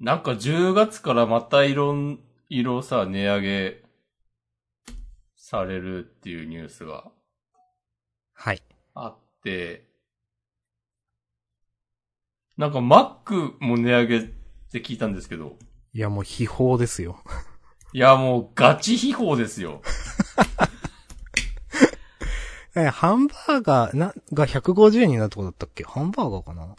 [0.00, 3.82] なんか10月からまたいろん、色さ、値上げ
[5.34, 7.10] されるっていうニュースが
[8.34, 8.62] はい。
[8.94, 9.86] あって、
[12.56, 14.22] なんか Mac も値上げっ
[14.70, 15.56] て聞いたんですけど、
[15.92, 17.20] いやもう秘宝ですよ。
[17.92, 19.82] いやもうガチ秘宝ですよ。
[22.76, 25.82] え、ハンバーガー、な、が150円になるとこだったっけ？
[25.84, 26.66] ハンバーガーかな？
[26.66, 26.76] まあ、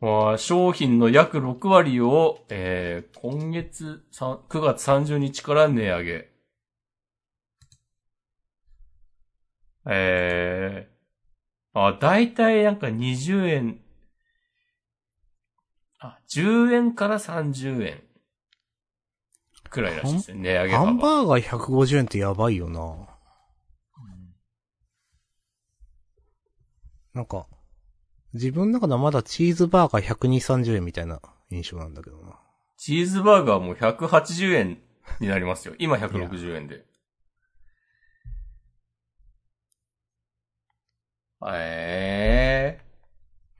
[0.00, 6.30] 商品の約6割を、えー、今月さん9月30日から値上げ。
[9.88, 13.80] えー、あ、だいたいなんか20円、
[15.98, 18.02] あ、10円から30円
[19.70, 20.86] くらいらしいですね、値上げ幅。
[20.86, 23.08] ハンバーガー150円ってやばいよな。
[27.14, 27.46] なんか、
[28.36, 31.20] 自分の中ではまだチーズバーガー120、30円みたいな
[31.50, 32.38] 印象なんだけどな。
[32.76, 34.78] チーズバーガーも180円
[35.20, 35.74] になりますよ。
[35.80, 36.84] 今160円で。
[41.46, 42.84] ええ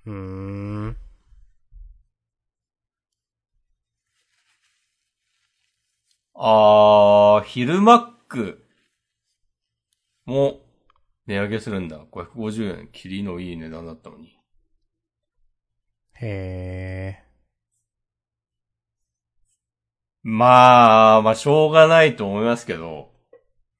[0.05, 0.97] うーん。
[6.35, 8.62] あー、ヒルマック
[10.27, 10.61] も
[11.27, 11.99] 値上げするんだ。
[12.11, 12.89] 550円。
[12.93, 14.36] キリのいい値段だったのに。
[16.20, 17.22] へ
[20.22, 23.11] まあ、まあ、しょうがないと思いますけど。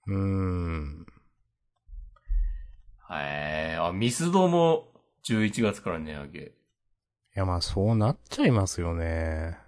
[0.07, 0.13] ー。
[0.13, 1.07] うーん。
[3.11, 4.93] えー、あ、ミスドも
[5.25, 6.41] 11月から値上げ。
[6.41, 9.59] いやまあそうなっちゃいますよね。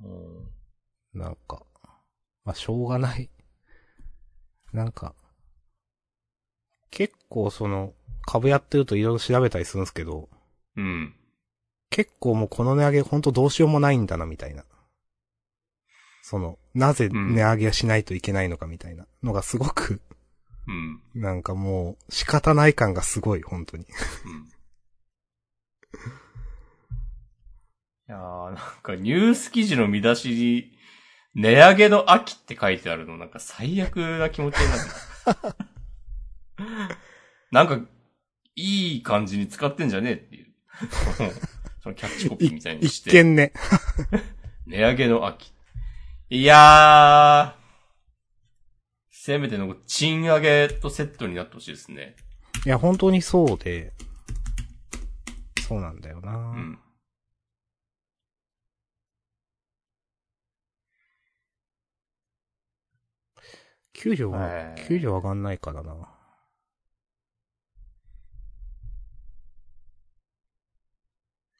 [0.00, 1.64] うんなんか。
[2.44, 3.30] まあしょうがない。
[4.72, 5.14] なんか。
[6.90, 7.94] 結構その、
[8.26, 10.28] 株やってるといろいろ調べたりするんですけど、
[10.76, 11.14] うん。
[11.90, 14.64] 結構もうこの値上げほんとどうしようもないんだなみたいな。
[16.22, 20.00] その、なぜ値上げはしないといけないのかみたいなのがすごく、
[20.68, 21.00] うん。
[21.20, 23.84] なんかもう仕方ない感がすごい、本当に。
[23.84, 23.90] うん。
[28.08, 30.72] いやー、なんかニュース記事の見出しに、
[31.34, 35.56] 値上げの秋って書いてあるの、なんか最悪な気持ちになる。
[37.50, 37.80] なんか、
[38.54, 40.52] いい感じに使ってんじゃねえっていう。
[41.82, 43.24] そのキャッチコピーみたいにし一て。
[43.24, 43.52] 見ね。
[44.66, 45.52] 値上げの秋。
[46.28, 47.60] いやー、
[49.10, 52.16] せめての賃上げとセットになってほしいですね。
[52.66, 53.92] いや、本当にそうで、
[55.66, 56.78] そうなんだよな、うん。
[63.92, 66.09] 給料は、へー給料上がんないからな。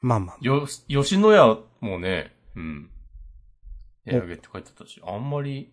[0.00, 0.36] まあまあ。
[0.40, 2.90] よ、吉野家もね、うん。
[4.06, 5.72] 値上げって書いてあったし、あんまり、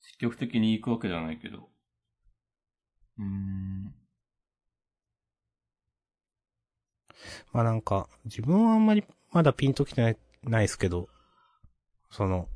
[0.00, 1.68] 積極的に行くわけじゃないけど。
[3.18, 3.94] うーん。
[7.52, 11.08] まあなんか、自分はあんまりまだピンときてない、ないですけど、
[12.10, 12.48] その、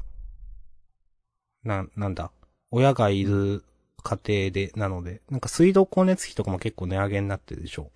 [1.65, 2.31] な、なんだ、
[2.71, 3.65] 親がいる
[4.03, 7.91] 家庭で、なので、なんか水道光熱費とかも結構値上げになってるでしょ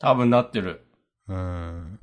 [0.00, 0.86] 多分なってる。
[1.28, 1.34] う。
[1.34, 2.00] ん。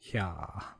[0.00, 0.76] いや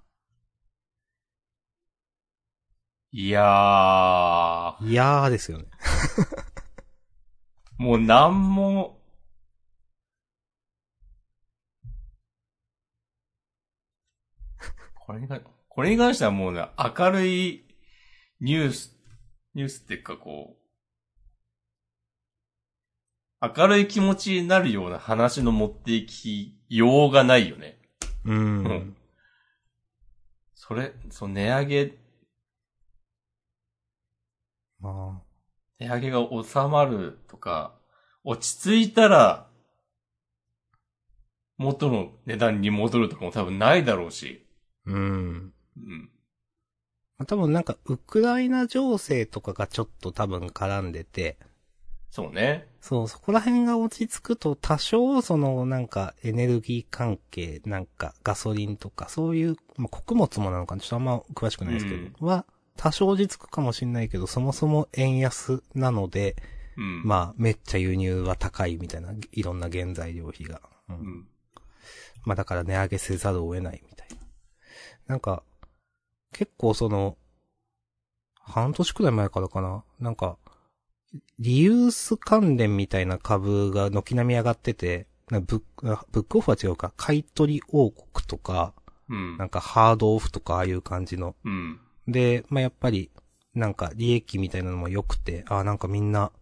[3.11, 5.65] いやー、ー、いやーですよね。
[7.79, 9.03] もうなんも、
[14.95, 17.67] これに関これに関してはもうね、明るい
[18.41, 18.97] ニュース、
[19.55, 20.62] ニュースっていうかこう、
[23.43, 27.77] 明るい気持ちになるような話の持っていきようがないよね。
[28.25, 28.97] うんん。
[30.55, 31.99] それ、そう、値上げ、
[34.79, 35.23] まあ、
[35.81, 37.75] 値上げが収まるとか、
[38.23, 39.49] 落ち着いたら、
[41.57, 44.47] 元の値段に戻るとかも多分ないだろうし。
[44.87, 45.53] うーん。
[45.77, 46.11] うん。
[47.19, 51.39] まあ多分なんか、ウクライナ情勢とかがちょっと多分絡んでて、
[52.13, 52.69] そうね。
[52.83, 62.45] そう、そこら辺が落ち着くと多少そのなんかエネルギー関係、なんかガソリンとかそういう、まあ、穀物もなのかなちょっとあんま詳しくないですけど、うんは
[62.77, 66.37] 多少落ち着くかもしれないけど、そもそも円安なので、
[66.77, 67.03] うん。
[67.03, 70.61] まあめっちゃ輸入は高いみたいな、いろんな原材料費が。
[70.91, 71.29] うんうん。
[72.27, 74.17] まあだから値上げせざるを得ないみたいな。
[75.07, 75.43] なんか、
[76.33, 77.17] 結構その、
[78.35, 79.83] 半年くらい前からかな。
[79.99, 80.37] なんか、
[81.39, 88.75] リユース関連みたいな株が軒並み上がってて、ブック、あブックオフは違うか、買い取り王国とか、
[89.09, 91.35] うんなんかハードオフとかああいう感じの。
[91.45, 91.81] うん。
[92.07, 93.11] で、まあやっぱり、
[93.55, 96.33] なんか利益みたいなのも良くて、ああなんかみんな、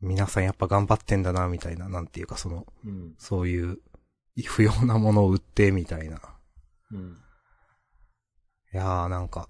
[0.00, 3.14] 皆さんやっぱ頑張ってんだな、みたいな、なんていうかその、うん。
[3.18, 3.78] そういう、
[4.46, 6.20] 不要なものを売って、みたいな。
[6.92, 7.18] うん。
[8.72, 9.48] いやーなんか、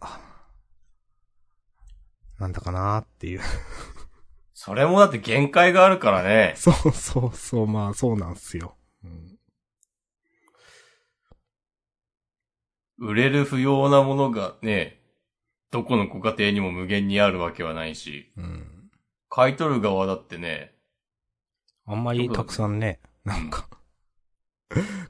[2.38, 3.40] なんだかなーっていう。
[4.60, 6.54] それもだって限界があるからね。
[6.56, 8.74] そうそうそう、まあそうなんすよ。
[9.04, 9.38] うん。
[12.98, 15.00] 売れる不要なものがね、
[15.70, 18.90] どこのご家庭にも無限にあるわけはないし、うん。
[19.28, 20.74] 買い取る側だってね、
[21.86, 23.68] あんまりたくさんね、なんか、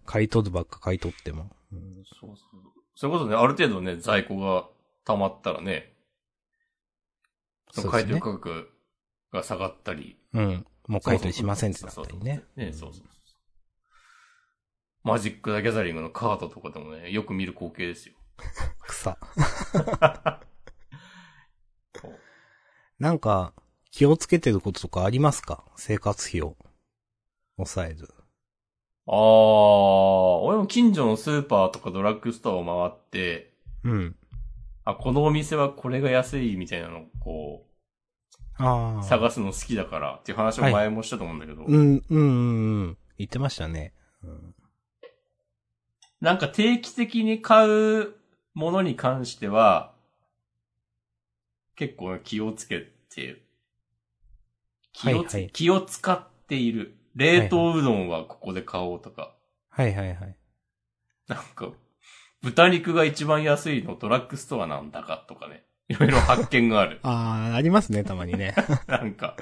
[0.04, 1.50] 買い取るばっか買い取っても。
[1.72, 2.60] うんそうそう。
[2.94, 4.68] それこそね、ある程度ね、在庫が
[5.06, 5.94] 溜まったらね、
[7.72, 8.77] その買い取り価格
[9.32, 10.18] が下がったり。
[10.32, 10.66] うん。
[10.86, 12.44] もう買い取りしませんってなったりね。
[12.56, 13.04] ね、そうそうそう。
[15.04, 18.14] マジック・ザ・ギャザリングのカードとかでもね、よく見る光景ですよ。
[18.86, 19.18] 草。
[22.98, 23.52] なんか、
[23.90, 25.64] 気をつけてることとかありますか？
[25.76, 26.56] 生活費を
[27.56, 28.08] 抑える。
[29.06, 29.14] あー、
[30.42, 34.16] 俺も近所のスーパーとかドラッグストアを回って、うん。
[34.84, 37.67] あ、このお店はこれが安いみたいなのをこ。
[38.58, 42.98] 探すの好きだからっていう話を前もしたと思うんだけど、うん、うん、うん、うん。
[43.16, 43.94] 言ってましたね。
[44.22, 44.54] うん、
[46.20, 48.14] なんか定期的に買う
[48.54, 49.92] ものに関しては、
[51.76, 53.42] 結構気をつけて、
[54.92, 56.94] 気をつ、はいはい気を使っている。
[57.14, 59.34] 冷凍うどんはここで買おうとか、
[59.70, 60.36] はいはいはい。
[61.26, 61.72] なんか、
[62.42, 65.64] 豚肉が一番安いのドラッグストアなんだかとかね。
[65.88, 67.00] いろいろ発見がある。
[67.04, 68.54] ああ、ありますね、たまにね。
[68.86, 69.36] なんか、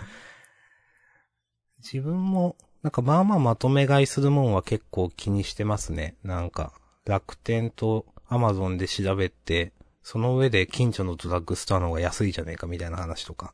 [1.79, 6.17] 自分も、なんかまあまあまとめ買いするもんは結構気にしてますね。
[6.23, 6.73] なんか、
[7.05, 9.73] 楽天とアマゾンで調べて、
[10.03, 13.53] その上で近所のドラッグストアの方が安いじゃねえかみたいな話とか。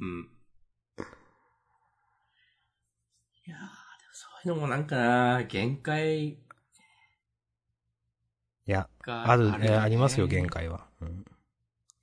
[0.00, 0.28] うん。
[3.46, 3.68] いやー、でも
[4.12, 6.36] そういうのもなんかな、限界い
[8.66, 10.46] や、がある、よねえーありますよ、限。
[10.46, 10.86] 界は。
[11.00, 11.24] うん。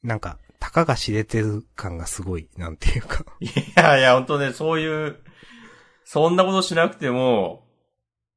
[0.05, 3.25] なんか、たかが知れてる感がすごい、なんていうか。
[3.41, 5.19] いやいや、ほんとね、そういう、
[6.03, 7.67] そんなことしなくても、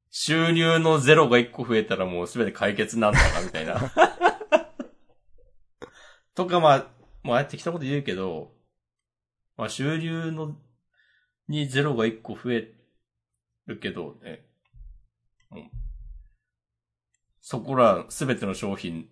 [0.09, 3.79] 収入のゼロが一個増えたらもうすべて解決なんだな、みたいな。
[6.33, 6.87] とかまあ、
[7.21, 8.51] まあ、てきたこと言うけど、
[9.55, 10.57] まあ収入の、
[11.47, 12.73] にゼロが一個増え
[13.67, 14.43] るけどね、
[15.49, 15.65] もう
[17.41, 19.07] そこらすべての商品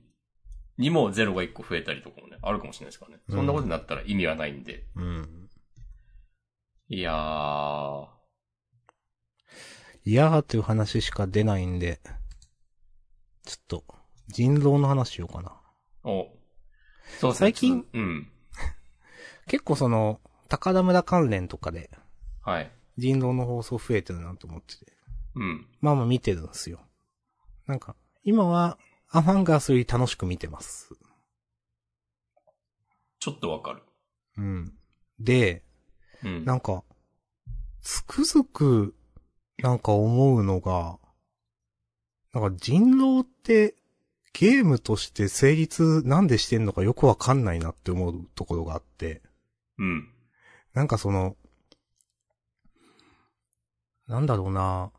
[0.78, 3.21] にもゼロが1個増えたりとかもね、あるかもしれないですからね。
[3.30, 4.86] そんなことになったら意味はないんで。
[4.95, 5.49] うん。
[6.89, 8.07] いやー。
[10.05, 11.99] いやーという話しか出ないんで、
[13.43, 13.84] ちょっと、
[14.28, 15.59] 人狼の話しようかな。
[16.03, 16.28] お。
[17.19, 18.32] そう最近うん。
[19.47, 21.89] 結構その、高田村関連とかで、
[22.41, 22.71] はい。
[22.97, 24.93] 人狼の放送増えてるなと思ってて。
[25.36, 25.67] うん。
[25.82, 26.80] まあまあ見てるんですよ。
[27.65, 28.78] なんか、今は、
[29.09, 30.93] アマンガースより楽しく見てます。
[33.19, 33.83] ちょっとわかる。
[34.37, 34.73] うん。
[35.19, 35.63] で、
[36.23, 36.45] うん。
[36.45, 36.83] なんか、
[37.81, 38.95] つくづく、
[39.59, 40.99] なんか思うのが、
[42.33, 43.75] なんか人狼って、
[44.33, 49.23] ゲームとして成立なんでしてんのかよくわかんないなって思うところがあって、
[49.79, 50.13] うん。
[50.73, 51.35] なんかその、
[54.07, 54.91] なんだろうな、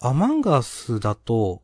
[0.00, 1.62] アマンガースだと、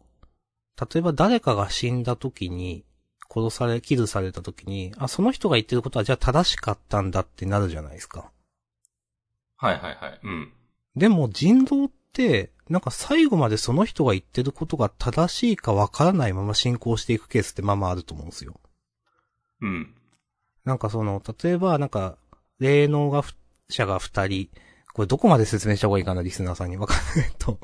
[0.93, 2.85] 例えば誰かが死んだ時に、
[3.33, 8.33] 殺され、キルされた時に、あ、その人が言ってることはじゃあ正しかったんだってなるじゃないですか。
[9.57, 10.21] はいはいはい。
[10.23, 10.53] うん。
[10.97, 18.61] でも人狼って、なんか最後までその人が言ってることが正しいかわからないまま進行していくケースってまあまああると思うんですよ。
[19.61, 19.95] うん。
[20.65, 22.17] なんかその、例えばなんか、
[22.59, 23.35] 霊能がふ、
[23.69, 24.51] 者が二人、
[24.93, 26.77] これどこまで説明した方がいいかな、リスナーさんに。
[26.77, 27.59] わかんないと。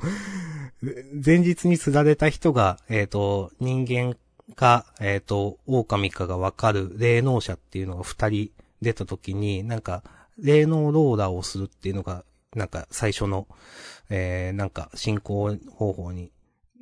[0.82, 4.16] 前日に釣られた人が、えっ、と、人間
[4.54, 8.50] か、えっ、と、狼かがわかる霊能者っていうのが二人
[8.82, 10.02] 出た時に、なんか、
[10.38, 12.24] 霊能ローラーをするっていうのが、
[12.54, 13.46] なんか最初の、
[14.08, 16.30] えー、なんか進行方法に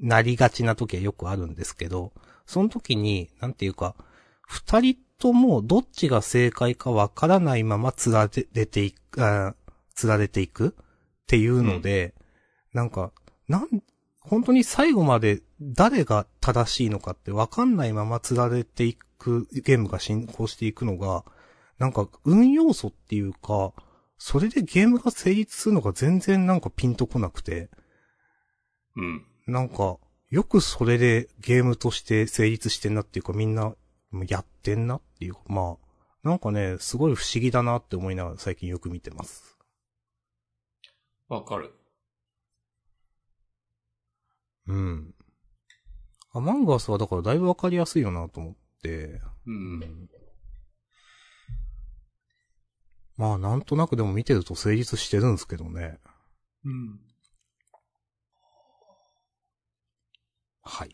[0.00, 2.12] なりがちな時はよくあるんですけど、
[2.46, 3.94] その時に、なんていうか、
[4.42, 9.54] 二人ともどっちが正解かわからないまま釣られていく、
[9.94, 10.84] 釣られていくっ
[11.26, 12.14] ていうので、
[12.72, 13.12] なんか、
[13.48, 13.68] なん、
[14.20, 21.24] 本当に最後まで誰が正しいのかってわかんないまま釣られていくゲームが進行していくのが、
[21.78, 23.72] なんか運要素っていうか、
[24.16, 27.68] それでゲームが成立するのが全然なんかピンとこなくて、
[28.96, 29.26] うん。
[29.46, 29.98] なんか、
[30.30, 33.74] よくそれでゲームとして成立してんなっていうかみんな
[34.26, 39.58] やってんなっていうか、まあ、なんかね、すごい不思議だなって思いながら最近よく見てます。
[41.28, 41.72] わかる。
[44.66, 45.14] うん。
[46.32, 50.08] アマンガースはだからだいぶわかりやすいよなと思って、うん。
[53.16, 55.98] まあなんとなくでも見てると成立してるんですけどね。
[56.64, 57.00] うん。
[60.62, 60.90] はい。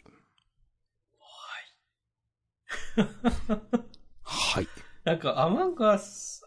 [4.23, 4.69] はい。
[5.05, 6.47] なんか、アマンガース、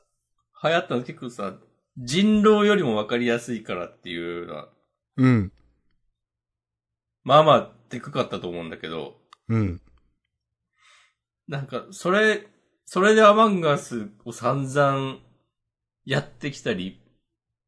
[0.64, 1.58] 流行ったの結構さ、
[1.98, 4.70] 人狼よりもわかりやすいからっていうのは、
[5.18, 5.52] うん。
[7.24, 9.18] まあまあ、でかかったと思うんだけど、
[9.50, 9.82] うん。
[11.48, 12.48] なんか、それ、
[12.86, 15.20] それでアマンガースを散々
[16.06, 17.02] やってきたり、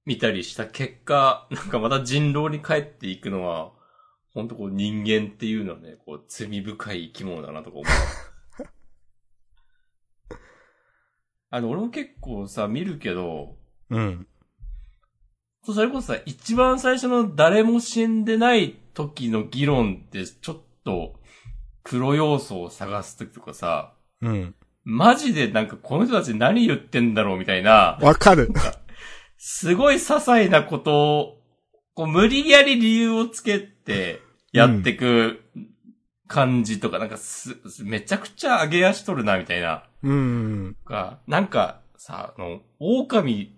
[0.06, 3.72] 見たりした結果、なんかまた人狼に帰っていくのは、
[4.34, 7.86] 本当こう人間っていうのはね、こう罪深い生き物だなとか思う。
[11.50, 13.58] あの、俺も結構さ、見るけど、
[13.90, 14.28] うん。
[15.64, 21.20] それこそさ、一番最初の誰も死んでない時の議論って、ちょっと、
[21.84, 24.56] 黒要素を探す時とかさ、うん。
[24.84, 28.50] マジでなんかこの人たち何言ってんだろうみたいな、わかる。
[29.38, 31.42] すごい些細なことを、
[31.94, 34.22] こう無理やり理由をつけて
[34.52, 35.42] やってく
[36.28, 39.84] 感じとか、なんかす、めちゃくちゃ上げ足取るなみたいな。
[40.04, 40.76] うん。
[40.86, 43.56] が、なんかさ、あの、狼、い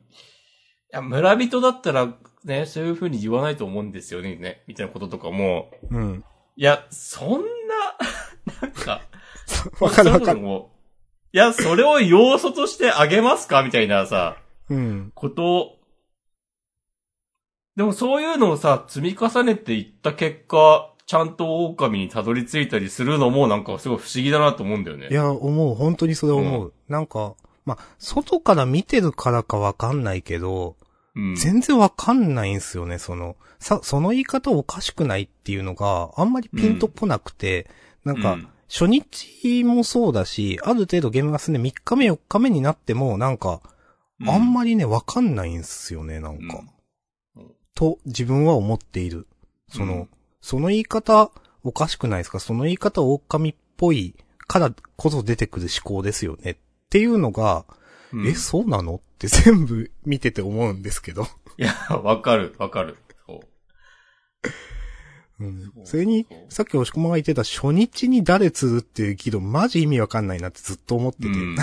[0.92, 2.14] や、村人だったら
[2.48, 6.24] ね、そういう風に言わないと思うんですよね、ね、みたいなこととかも、うん。
[6.56, 9.02] いや、そんな、 なんか、
[9.80, 10.40] わかるわかる。
[10.40, 13.64] いや、それを要素としてあげますか？
[13.64, 14.38] みたいなさ、
[14.70, 15.12] うん。
[15.14, 15.78] ことを、
[17.76, 25.10] でもそういうのをさ、積み重ねていった結果、ちゃんと狼にたどり着いたりするのもなんかすごい不思議だなと思うんだよね。
[25.10, 25.76] いや、思う。
[25.76, 26.74] 本当にそれ思う。
[26.88, 27.36] なんか、
[27.66, 30.76] まあ、外から見てるからかわかんないけど、
[31.18, 31.36] うん。
[31.36, 37.70] 全然わかんないんすよね、その、さ、その言い方おかしくないっていうのがあんまりピンとこなくて、
[38.06, 43.62] なんか、うん初日もそうだし、ある程度ゲームが進んで3日目4日目になっても、なんか、
[44.28, 46.64] あんまりね、わかんないんすよね、なんか。
[47.38, 49.26] うんと、自分は思っている。
[49.70, 50.10] その、うん
[50.42, 51.32] その言い方、
[51.64, 52.42] おかしくないですか？
[52.42, 54.16] その言い方狼っぽい
[54.48, 56.52] からこそ出てくる思考ですよね。
[56.52, 56.58] っ
[56.90, 57.64] ていうのが、
[58.14, 58.96] うんえ、そうなの？
[58.96, 61.28] って全部見てて思うんですけど。
[61.58, 62.98] いや、わかる、わかる。
[63.26, 63.40] そう
[65.40, 71.56] うんそれにさっき押し込まが言ってた初日に誰釣るっていう議論、マジ意味わかんないなってずっと思ってて、うん。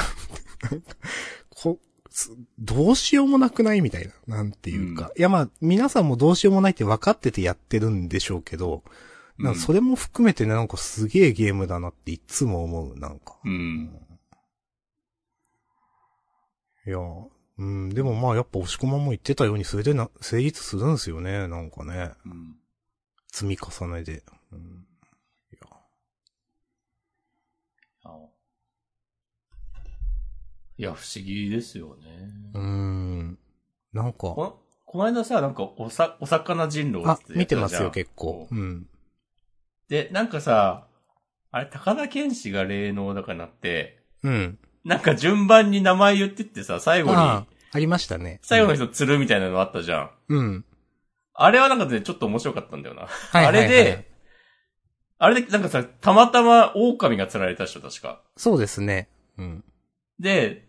[1.50, 1.78] こ
[2.10, 2.30] す
[2.60, 4.36] どうしようもなくないみたいな。
[4.36, 5.10] なんていうか。
[5.16, 8.84] いやまあ、皆さんもどうしようもないって分かっててやってるんでしょうけど、
[9.38, 13.36] なんかそれも含めてね、なんかすげえゲームだなっていつも思う、なんか。
[13.44, 13.90] うん。
[16.86, 16.98] いや、
[17.58, 22.12] うん、でもまあやっぱ押し込まも言ってたようにそれでな、成立するんですよね、なんかね。
[22.26, 22.56] うん。
[23.32, 24.22] 積み重ねで。
[24.52, 24.86] うん、
[25.52, 25.68] いや。
[28.04, 28.18] あ
[30.76, 32.30] いや、不思議ですよね。
[32.54, 33.38] うーん。
[33.92, 38.48] なんか、ここの間さ、なんかおさ、お魚人狼あっ、てや見ってますよ、結構。
[38.50, 38.88] うん。
[39.88, 40.88] で、なんかさ、
[41.50, 44.58] あれ、高田健志が霊能だからなって、うん。
[44.84, 48.38] なんか順番に名前言ってってさ、最後に、ありましたね。
[48.42, 50.10] 最後の人釣るみたいなのあったじゃん。
[50.28, 50.64] うん。
[51.32, 53.02] あれはなんかね、ちょっと面白かったんだよな。
[53.02, 53.08] は
[53.42, 54.14] いはいはいあれで、
[55.18, 58.20] あれでなんかさ、たまたま狼が釣られた人、確か。
[58.36, 59.08] そうですね。
[59.38, 59.64] うん。
[60.20, 60.64] で、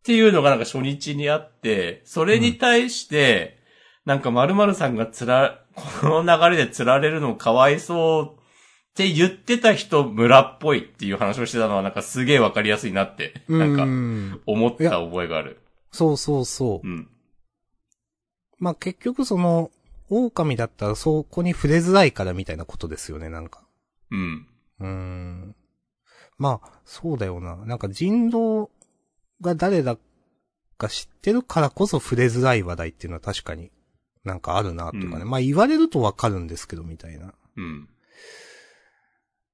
[0.00, 3.58] っていうのがなんか初日にあって、それに対して、
[4.06, 5.60] なんか〇〇さんが釣ら、
[6.00, 8.37] この流れで釣られるのかわいそう
[8.98, 15.60] って言ってた人村っぽいっていう話をしてたのはなんかすげえわかりやすいなって、なんかうん思った覚えがある。
[15.92, 16.86] そうそうそう。
[16.86, 17.08] うん。
[18.58, 19.70] まあ結局その、
[20.10, 23.62] 狼だったらそこに触れづらいからみたいなことですよね、なんか。
[24.10, 24.48] うん。
[24.80, 25.56] うーん。
[26.36, 27.56] まあ、そうだよな。
[27.66, 28.68] なんか人狼
[29.40, 29.96] が誰だ
[30.76, 33.70] か知ってるからこそ触れづらい話題っていうのは確かに
[34.24, 35.22] なんかあるなっていうかね。
[35.22, 37.32] うんまあ言われるとわかるんですけど、みたいな。
[37.56, 37.88] うん。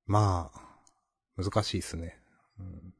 [0.06, 2.18] まあ、難しいですね。
[2.58, 2.94] うん、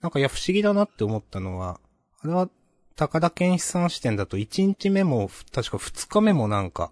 [0.00, 1.80] なんかいや不思議だなって思ったのは、
[2.20, 2.48] あれは
[2.96, 6.90] 高田健一さん視点だと1日目も、確か2日目もなんか、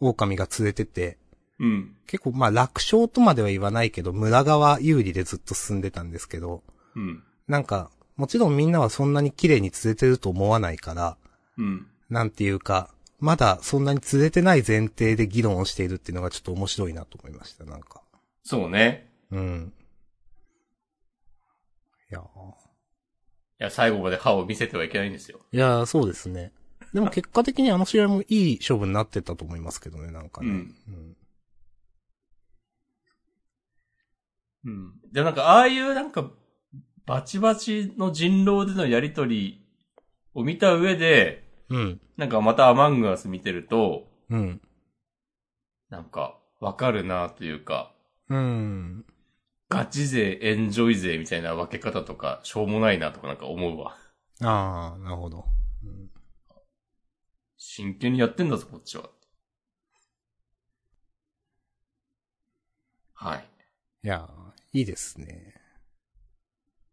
[0.00, 1.18] 狼が連れてて、
[1.58, 1.96] うん。
[2.06, 6.62] 結構まあ楽勝とまでは言わないけど、村側有利でずっと進んでたんですけど、
[6.94, 7.22] うん。
[7.48, 11.16] なんか、もちろんみんなはそんなに綺麗に釣れてると思わないから、
[11.56, 11.86] うん。
[12.10, 18.02] なんていうか、まだそんなに釣れてない前提で議論をしているっていうのがちょっと面白いなと思いました、なんか。
[18.42, 19.10] そうね。
[19.30, 19.72] うん。
[22.10, 22.24] いやーい
[23.58, 25.40] や、最後まで歯を見せてはいけないんですよ。
[25.52, 26.52] いやーそうですね。
[26.92, 30.48] でも結果的にあの試合もいい勝負になってたと思いますけどね、なんかね。
[30.48, 31.16] うんうん。
[34.64, 34.94] うん。
[35.12, 36.30] でもなんか、ああいうなんか、
[37.06, 39.64] バチバチの人狼でのやりとり
[40.34, 42.00] を見た上で、うん。
[42.16, 44.60] なんかまたアマングアス見てると、うん。
[45.88, 47.92] なんか、わかるなというか、
[48.30, 49.04] うん。
[49.68, 53.96] ガチ勢、エンジョイ勢みたいな分け方とか、しょうもないなとかなんか思うわ。
[54.40, 55.44] ああ、なるほど。
[57.56, 59.10] 真剣にやってんだぞ、こっちは。
[63.14, 63.44] はい。
[64.02, 65.54] いやーいいですね。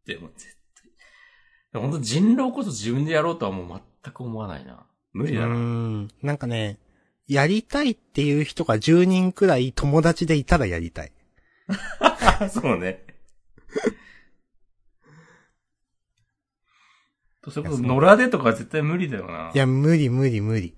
[0.06, 0.58] でも絶
[1.72, 1.82] 対。
[1.82, 4.86] 本当人狼こそ自分でやろうとはもう全く思わないな。
[5.14, 5.56] 無理うだな。
[5.56, 6.08] ん。
[6.22, 6.80] なんかね、
[7.28, 11.12] やりたいっていう人が10人くらい友達でいたらやりたい。
[12.50, 13.06] そうね。
[17.50, 19.52] それこそ、野良でとか絶対無理だよな。
[19.54, 20.74] いや、無理無理無理。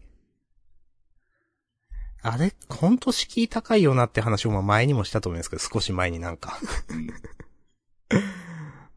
[2.22, 6.60] あれ、ほんと敷居高いよなって話をまあ前にもしたと思うんですけど、少し前になんか。
[6.90, 7.10] うん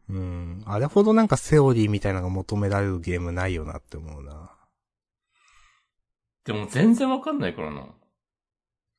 [0.09, 0.63] うん。
[0.65, 4.51] あれほどなんかセオリーみたいなのが求められるゲームないよなって思うな。
[6.45, 7.87] でも全然わかんないからな。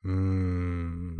[0.04, 1.13] うーん。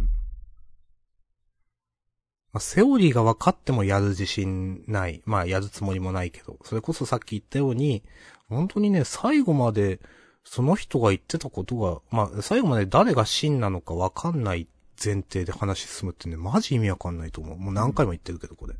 [2.55, 5.23] まあ、セオリーが分かってもやる自信ない。
[5.27, 6.57] まあ、やるつもりもないけど。
[6.63, 8.05] それこそさっき言ったように、
[8.49, 9.99] 本当にね、最後まで、
[10.45, 14.69] その人が言ってたことが、まあ、最後まで誰が真なのか分かんない
[15.05, 17.59] 前提で話進むってね、マジ意味わかんないと思う。
[17.59, 18.75] もう何回も言ってるけど、これ。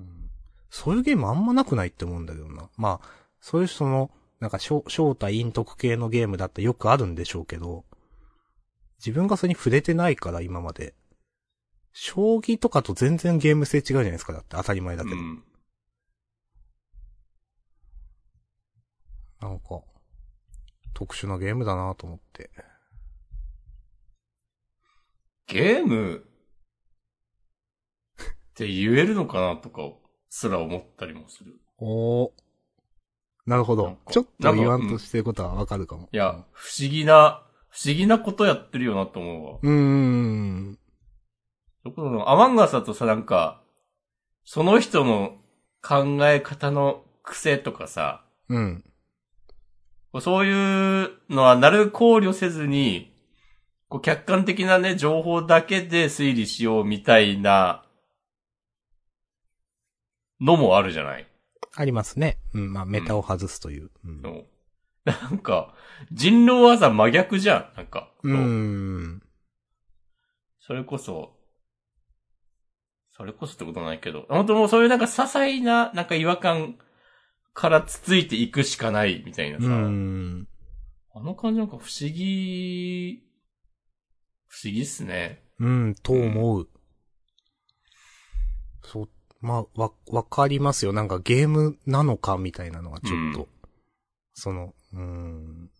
[0.00, 0.30] うん、
[0.68, 2.68] そういうゲームあんまなくないって思うんだけどな。
[2.76, 3.08] まあ、
[3.40, 4.10] そういうその、
[4.40, 7.84] なんか正、正体陰徳系のゲームだってよくあるんでしょうけど、
[8.98, 10.94] 自分がそれに触れてないから、今まで。
[11.92, 14.32] 将棋とかと全然ゲーム性違うじゃないですか。
[14.32, 15.16] だって当たり前だけど。
[15.16, 15.44] うん。
[19.40, 19.82] なんか、
[20.94, 22.50] 特殊なゲームだなと思って。
[25.46, 26.24] ゲームっ
[28.54, 29.82] て言えるのかなとか
[30.28, 31.60] すら思ったりもする。
[31.78, 32.30] おー。
[33.44, 36.08] なるほどちょっと言わんとしてることはわかるかも。
[36.12, 39.58] いや、不思議な、不思議なことやってるよなと思うわ。
[39.62, 40.78] うーん。
[41.82, 43.62] そこのアマンガスだとさ、なんか、
[44.44, 45.38] その人の
[45.82, 48.84] 考え方の癖とかさ、うん。
[50.20, 53.16] そういうのはなる考慮せずに、
[53.88, 57.84] こう客観的なね、情報だけで推理しようみたいな
[60.40, 61.26] のもあるじゃない？
[61.74, 62.38] ありますね。
[62.52, 63.90] うん、まあ、メタを外すという。
[64.04, 64.22] うん。
[64.22, 64.42] の
[65.04, 65.74] なんか、
[66.12, 67.76] 人狼技真逆じゃん。
[67.76, 68.10] なんか。
[68.22, 69.22] うーん。
[70.60, 71.36] それこそ、
[73.16, 76.78] それこそってことないけど、本当もうそういうなんか些細な、なんか違和感
[77.54, 79.66] からつついていくしかないみたいなさ。
[79.66, 80.48] うーん。
[81.14, 83.22] あの感じなんか不思議、
[84.48, 85.44] 不思議っすね。
[85.58, 86.68] うん、と思う。
[88.84, 89.08] そう、
[89.40, 90.92] まあ、わ、わかりますよ。
[90.92, 93.46] なんかゲームなのかみたいなのがちょっと、うん
[94.34, 95.70] その、うーん。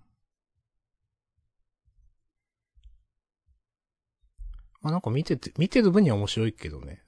[4.83, 7.02] まあなんか見てて、見てる分には面白いけどね。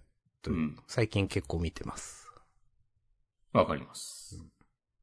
[0.45, 2.31] とうん最近結構見てます。
[3.53, 4.37] わかります。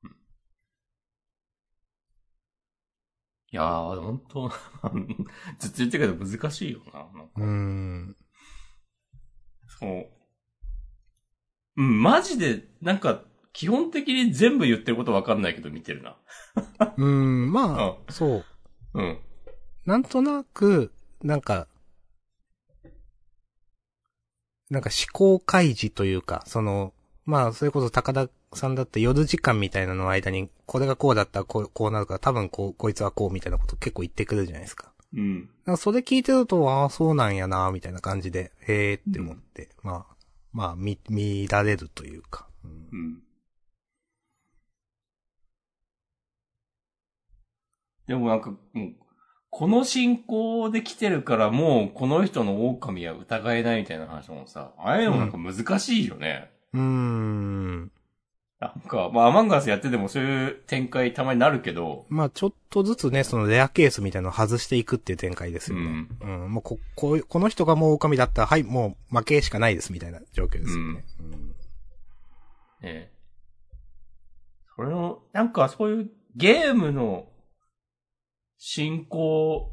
[0.03, 0.11] うん
[3.53, 4.47] いやー、本当
[5.59, 6.99] ずっと言ってるけど難しいよな。
[6.99, 8.15] なんかうーん。
[9.67, 10.07] そう。
[11.75, 16.17] うん、マジで、なんか、基本的に全部言ってることわかんないけど見てるな。
[16.95, 18.45] うーん、まあ、そう。
[18.93, 19.19] うん。
[19.85, 21.67] なんとなく、なんか、
[24.71, 26.93] なんか思考開示というか、その、
[27.25, 34.93] まあ、それこそ高田さんだって夜時間みたいなの間に、これがこうだったらこう、こうなるから、多分こう、こいつはこうみたいなこと結構言ってくるじゃないですか。
[35.13, 35.49] うん。
[35.65, 40.15] なんかそれ聞いてると、ああ、そうなんやな、みたいな感じで、へえって思って、まあ、
[40.53, 42.47] まあ、見、見られるというか。
[42.63, 43.19] うんうん。
[48.07, 48.93] でもなんか、もう
[49.51, 56.49] この進行で来てるからもうこの人の狼は疑えないみたいな話もさ、あれでもなんか難しいよね。
[56.73, 57.91] うーん。
[58.61, 66.07] なんか、まあアマンガスやっててもそういう展開たまになるけど、まあ、ちょっとずつね、そのレアケースみたいなのを外していくっていう展開ですよね。
[66.21, 66.51] うん。
[66.51, 71.03] もうこ、こう、この人がもう狼だったら、はい、もう負けしかないですみたいな状況ですよね。
[71.19, 71.31] うん。
[71.49, 71.53] ね
[72.83, 73.11] え。
[74.75, 77.30] それの、なんかそういうゲームの
[78.63, 79.71] 進行を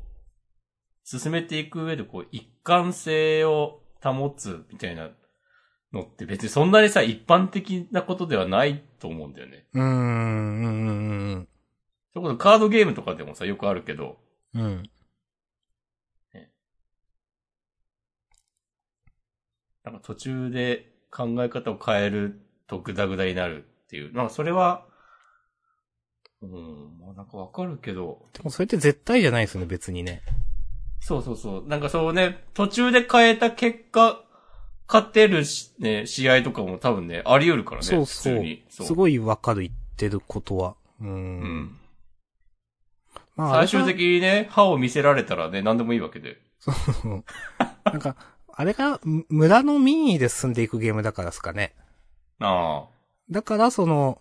[1.04, 5.10] 進めていく上でこう一貫性を保つみたいな
[5.92, 9.66] のって別にそんなにさ一般的なことではないと思うんだよね。
[9.74, 11.48] うーん、うん、うん、
[12.14, 14.16] それこそカードゲームとかでもさよくあるけど、
[14.54, 14.62] うん。
[14.62, 14.90] うん。
[19.84, 24.14] なんか途中で考え方を変えるとグダグダになるっていう。
[24.14, 24.86] なんかそれは、
[26.42, 30.22] うん、まあなんかわかるけど、でもそれって絶対じゃないですよね、別にね。
[31.00, 31.64] そうそうそう。
[31.66, 34.24] なんかそうね、途中で変えた結果、
[34.88, 37.86] 勝てるし、ね、試合とかも多分ね、あり得るからね。
[37.86, 38.42] そうそう。
[38.70, 40.76] そうすごいわかる言ってることは。
[41.00, 41.06] うー。
[41.06, 41.78] うんん。
[43.36, 46.38] まあ、最終的にね、歯を見せられたらね、何でもいいわけで。
[47.04, 47.22] に。
[47.84, 48.16] なんか、
[48.52, 51.74] あれが、む村の民意で進んでいくゲームだからですかね。
[52.40, 52.88] ああ。
[53.30, 54.20] だから、その、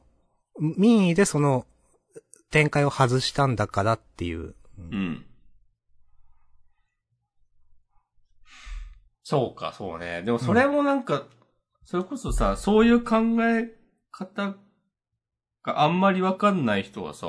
[0.59, 1.65] 民意でその、
[2.49, 4.55] 展開を外したんだからっていう。
[4.77, 5.25] うんうん。
[9.23, 10.21] そうか、そうね。
[10.23, 11.27] でもそれもなんか、
[11.83, 13.73] それこそさ、そういう考え
[14.11, 14.55] 方
[15.63, 17.27] があんまりわかんない人はさ、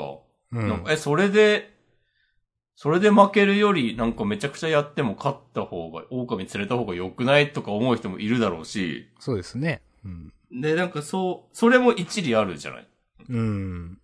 [0.52, 1.76] うんえ、それで、
[2.76, 9.82] それで負けるより、なんかめちゃくちゃやっても勝った方が、狼連れた方が良くないとか思う人もいるだろうし、そうですね。
[10.04, 10.32] うん。
[10.52, 12.88] で、なんかそう、それも一理あるじゃない
[13.28, 13.98] うん。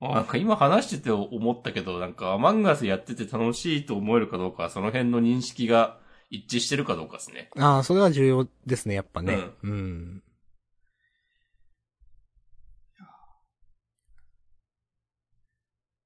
[0.00, 5.98] あなんか今話してて思ったけど、なんかアマンガスやってて楽しいと思えるかどうかは、その辺の認識が
[6.30, 7.50] 一致してるかどうかですね。
[7.56, 9.38] ああ、それは重要ですね、やっぱね。
[9.62, 10.22] うん。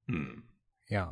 [0.07, 0.43] うん。
[0.89, 1.09] いや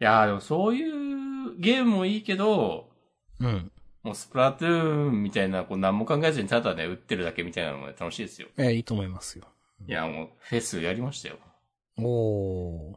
[0.00, 3.72] いやーでもそういうゲームもいいけど、ーうん。
[4.02, 8.48] もうスプラトゥーンみたいな、こう何も考えずにただね、打ってるだけみたいなのもね楽しいですよ。
[8.56, 9.44] え、いいと思いますよ。
[9.86, 11.36] いや、もうフェスやりましたよ。
[11.98, 12.96] おー。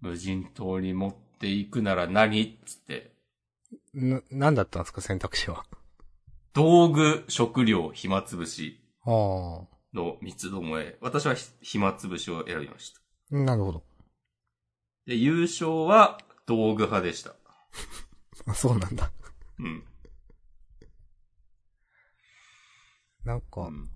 [0.00, 2.42] 無人島に持っていくなら何？
[2.42, 3.12] っつって。
[3.94, 5.64] な、なんだったんですか、選択肢は？
[6.54, 9.10] 道具、食料、暇つぶしあ
[9.94, 10.98] の三つどもえ。
[11.00, 13.00] 私はひ暇つぶしを選びました。
[13.36, 13.38] あ。
[13.38, 13.84] なるほど。
[15.06, 17.34] で、優勝は道具派でした。
[18.46, 19.10] あ、そうなんだ。
[19.58, 19.84] うん。
[23.24, 23.90] なんか、うん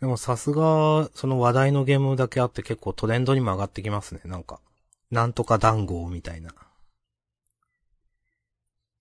[0.00, 4.20] でもさすが、その話題のゲームだけあって結構トレンドにも上がってきますね。
[4.24, 4.60] なんか、
[5.10, 6.54] なんとか団子みたいな。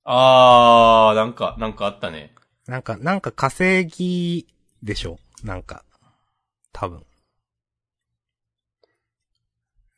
[0.05, 2.33] あー、なんか、なんかあったね。
[2.65, 4.47] なんか、なんか稼ぎ
[4.81, 5.83] でしょなんか、
[6.71, 7.05] 多分。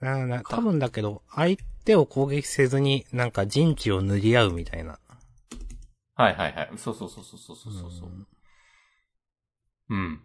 [0.01, 4.99] なな多分だけど、相手を攻撃せずに、なんか陣地を塗り合うみたいな。
[6.19, 6.69] はいはいはい。
[6.75, 8.09] そうそうそうそうそうそうそう。
[8.09, 8.27] ん
[9.89, 10.21] うん。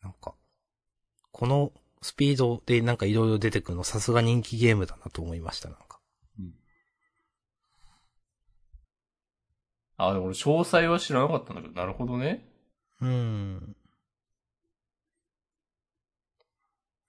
[0.00, 0.36] なんか、
[1.32, 1.72] この
[2.02, 5.98] スピードでなんかいろいろ出てくるのさすが人気ゲームだなと思いました、なんか。
[9.96, 12.46] あ、でも俺詳細は知らなかったんだけど、なるほどね。
[13.00, 13.76] うん。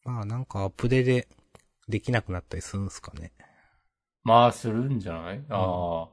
[0.03, 1.27] まあなんかアップデで
[1.87, 3.33] できなくなったりするんすかね。
[4.27, 5.41] まあ、するんじゃない？
[5.49, 6.09] ああ。
[6.09, 6.11] そ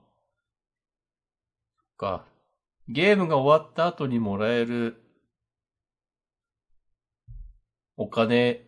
[1.82, 2.24] っか。
[2.86, 5.02] ゲームが終わった後にもらえる
[7.96, 8.62] お金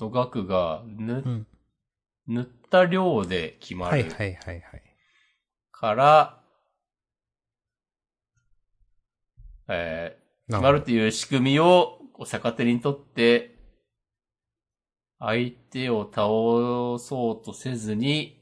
[0.00, 1.46] の額がぬ、うん。
[2.26, 4.82] 塗った量で決まるはいはいはいはい。
[5.70, 6.40] から、
[9.68, 13.58] えー、決まるっていう仕組みをこう逆手にとって、
[15.18, 16.22] 相手を倒
[16.98, 18.37] そうとせずに、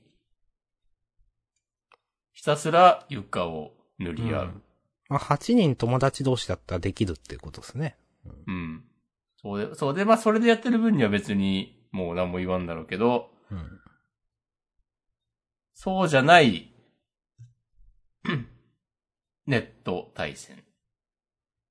[2.37, 4.45] ひたすら床を塗り合う。
[4.45, 4.63] うん
[5.09, 7.97] まあ8人友達同士だったらできるっていうことですね。
[8.49, 8.85] うん。
[9.41, 13.81] そうで、そうで、まあそれでやってる分には別にもう何も言わんだろうけど、うん。
[15.75, 16.73] そうじゃない、
[19.47, 20.65] ネット対戦。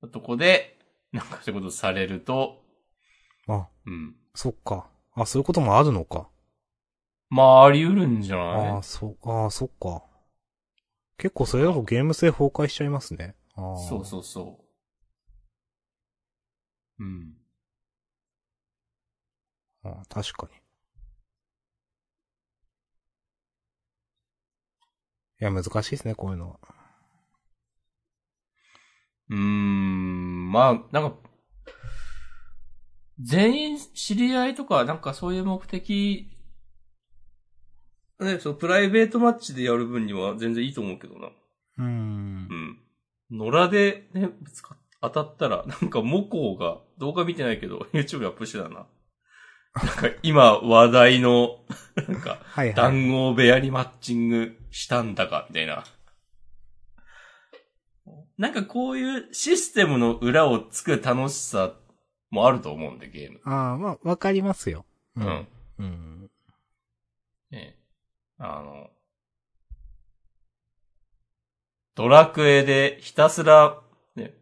[0.02, 0.80] のとこで、
[1.12, 2.64] なんかそういうことされると、
[3.48, 4.16] あ、うん。
[4.34, 4.90] そっか。
[5.14, 6.30] あ、そういうこともあるのか。
[7.30, 8.78] まあ、あり得るんじゃあない？
[8.78, 10.04] あ、そう、ああ、そっか。
[11.18, 13.36] 結構それだとゲーム性崩壊しちゃいますね。
[13.56, 14.60] そうそうそ
[17.00, 17.04] う。
[17.04, 17.34] うん。
[19.84, 20.58] ああ確かに。
[25.42, 26.60] いや、難しいですね、こういうのは。
[29.30, 31.18] うーん、まあ、なんか、
[33.20, 36.35] 全員知り合いとか、なんかそういう目的、
[38.20, 41.28] ね、そう、プライベートマッチでやる分には全然いいと思うけどな。
[41.28, 42.48] うーん
[43.30, 43.36] う。
[43.36, 43.38] ん。
[43.38, 44.78] 野良でね、ぶつかっ
[45.10, 48.88] 当たったら、なんかモコが動画見てないけど、YouTube にアップしてたな。
[49.76, 51.60] なんか今話題の、
[52.08, 52.40] なんか。
[52.76, 55.84] 談合部屋にマッチングしたんだか、みたいな。
[58.38, 61.74] なんかこういうシステムの裏をつく楽しさ
[62.30, 63.42] もあると思うんで、ゲーム。
[63.46, 64.86] ああ、まあ、わかりますよ。
[65.16, 65.20] う。
[65.22, 65.48] ん。
[65.80, 66.32] うん。
[67.52, 67.78] ね
[68.38, 68.90] あの、
[71.96, 73.82] ドラクエでひたすら、
[74.16, 74.34] ね、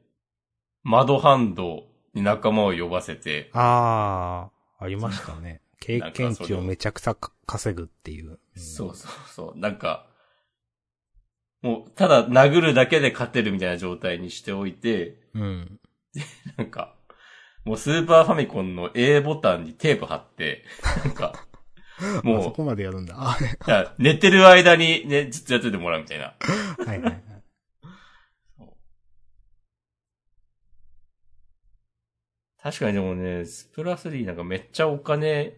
[0.81, 5.61] 窓ハンドに仲間を呼ばせて、ああ、ありましたね。
[5.79, 8.39] 経験値をめちゃくちゃか稼ぐっていう。
[8.55, 9.59] そうそうそう。
[9.59, 10.07] なんか、
[11.61, 15.79] もう、ただ殴るだけで勝てるみたいな状態にしておいて、うん。
[16.57, 16.95] なんか、
[17.65, 20.65] もうスーパーファミコンの A ボタンにテープ貼って、
[21.03, 21.33] なんか、
[22.23, 22.43] もう。
[22.43, 23.37] そもこまでやるんだ。
[23.97, 26.35] 寝てる間にね、ずっとやっててもらうみたいな。
[26.85, 27.23] はいはいはい。
[32.61, 35.57] 確かにでもね、スプラ3なんかめっちゃお金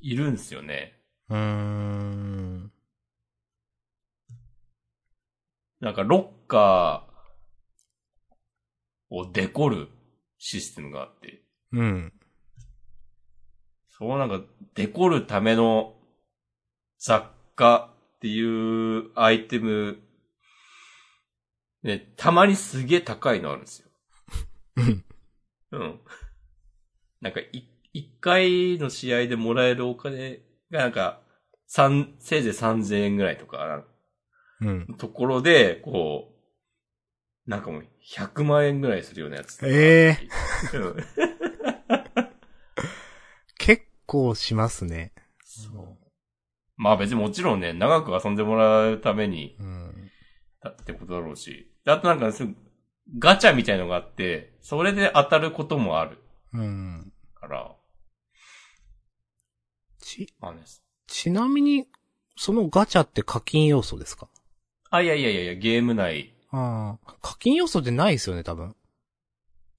[0.00, 1.00] いるんすよね。
[1.30, 2.72] うーん。
[5.80, 9.88] なんかロッカーをデコる
[10.38, 12.12] システムがあって、うん。
[13.98, 14.40] そうなんか
[14.74, 15.94] デコるための
[16.98, 17.24] 雑
[17.54, 19.98] 貨っていうアイテム、
[21.82, 23.88] ね、たまにすげえ高いのあるんですよ。
[24.76, 25.04] うん。
[25.72, 26.00] うん。
[27.22, 30.40] なんか、い、一回の試合でもらえるお金
[30.70, 31.20] がなんか、
[31.66, 33.82] 三、せいぜい3000円ぐらいとか、
[34.60, 34.86] うん。
[34.98, 36.34] ところで、こ
[37.46, 39.58] う、なんかもう100万円ぐらいするようなやつ。
[39.66, 40.18] え
[40.74, 41.35] えうん結
[44.06, 45.12] 構しますね。
[45.44, 45.98] そう。
[46.76, 50.10] まあ別にもちろんね、長く遊んでもらうために、うん。
[50.62, 51.72] だってことだろうし。
[51.84, 52.54] であとなんかすぐ、
[53.18, 56.18] ガチャみたいのがあって、それで当たることもある
[56.52, 57.12] うん。
[57.34, 57.74] から、
[60.00, 60.60] ち、まあね。
[61.06, 61.86] ちなみに、
[62.36, 64.28] そのガチャって課金要素ですか？
[64.90, 67.16] あ、いやいやいやいや、ゲーム内、ああ。
[67.22, 68.76] 課金要素ってないですよね、多分。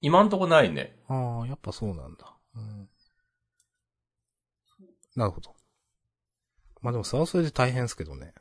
[0.00, 0.98] 今んとこないね。
[1.08, 2.34] ああ、やっぱそうなんだ。
[5.18, 5.20] うん。
[5.20, 5.54] なるほど。
[6.80, 8.32] まあでもそれはそれで大変ですけどね。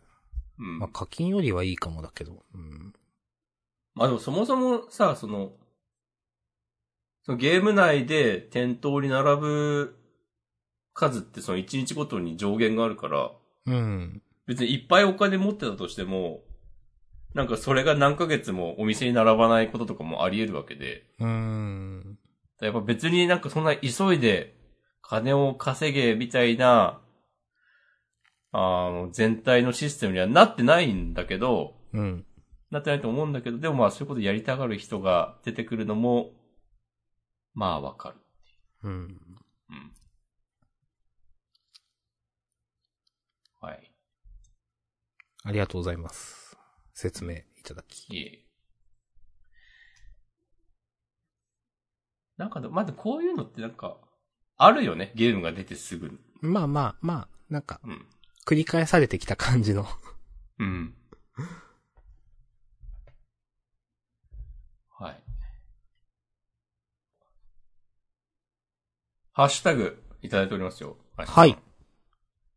[0.59, 0.80] うん。
[0.80, 2.43] まあ課金よりはいいかもだけど。
[2.53, 2.93] うん。
[3.95, 5.51] まあでもそもそもさ、その、
[7.23, 9.95] そのゲーム内で店頭に並ぶ
[10.93, 13.32] 数ってその1日ごとに上限があるから、
[13.65, 14.21] うん。
[14.45, 16.41] 別にいっぱいお金持ってたとしても、
[17.34, 22.17] なんかそれが何ヶ月もお店に並ばないこととかもあり得るわけで、うーん。
[22.61, 24.57] やっぱ別になんかそんな急いで
[25.10, 27.01] 金を稼げみたいな、
[28.51, 28.58] あ
[28.91, 32.26] の、全体のシステムにはなってないんだけど、うん。
[32.72, 36.32] なってないと思うんだけど、でもまあそういうことやりたがる人が出てくるのも、
[37.53, 38.16] まあわかる。
[38.84, 38.93] うん。
[39.70, 39.93] うん。
[43.62, 43.91] はい。
[45.45, 46.58] ありがとうございます。
[46.93, 48.14] 説明いただき。
[48.14, 48.43] いえ。
[52.36, 53.97] なんかで、まだこういうのってなんか、
[54.58, 55.12] あるよね。
[55.16, 56.18] ゲームが出てすぐに。
[56.41, 58.05] まあまあまあ、なんか、うん。
[58.45, 59.86] 繰り返されてきた感じの。
[60.60, 60.95] うん。
[64.89, 65.24] はい。
[69.34, 70.97] ハッシュタグいただいておりますよ。
[71.16, 71.55] はい。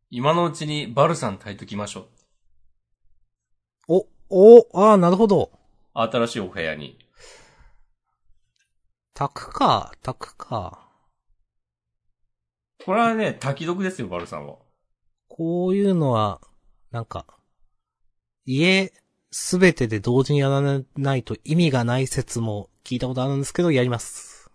[0.08, 2.08] 今のうちにバルさん炊いときましょ
[3.88, 4.06] う。
[4.30, 5.50] お、お、ああ、なるほど。
[5.92, 6.98] 新しいお部屋に。
[9.12, 10.89] 炊くか、炊くか。
[12.84, 14.56] これはね、炊き毒ですよ、バルさんは。
[15.28, 16.40] こういうのは、
[16.90, 17.26] なんか、
[18.44, 18.92] 家
[19.30, 20.60] すべてで同時にやら
[20.96, 24.50] ないと意味がない説も聞いたことあるんですけど、やります。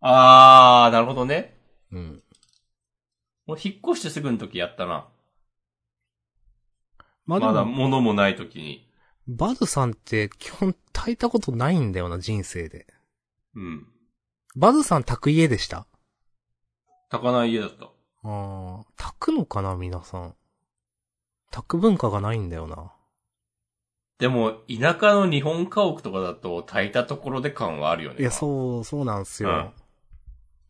[0.00, 1.56] あー、なるほどね。
[1.90, 2.22] うん。
[3.46, 5.08] もう引っ越してすぐの時やったな。
[7.26, 8.88] まあでまだも、物もない時に。
[9.26, 12.86] バルさんって基本炊いたことないんだよな、人生で。
[13.54, 13.86] うん。
[14.56, 15.86] バルさん炊く家でした？
[17.14, 17.84] 炊かない家だった。
[17.84, 17.90] あ
[18.24, 20.34] あ、炊くのかな、皆さん。
[21.52, 22.92] 炊く文化がないんだよな。
[24.18, 28.16] でも、田舎の日本家屋とかだと炊いたところで感はあるよね。
[28.18, 29.72] いや、そう、そうなんすよ。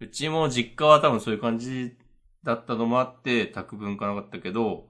[0.01, 1.97] うちも実家は多分そういう感じ
[2.43, 4.87] だったのもあって、炊く文化なかったけど、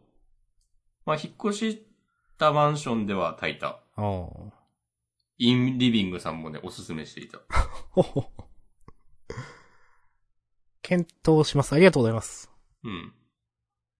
[1.06, 1.86] まあ、引っ越し
[2.36, 3.68] たマンションでは炊いた。
[3.68, 4.26] ああ。
[5.38, 7.38] インリビングさんもね、おすすめしていた。
[10.84, 11.72] 検討します。
[11.72, 12.50] ありがとうございます。
[12.84, 13.14] うん。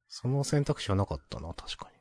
[0.07, 1.99] その選択肢はなかったな、確かに。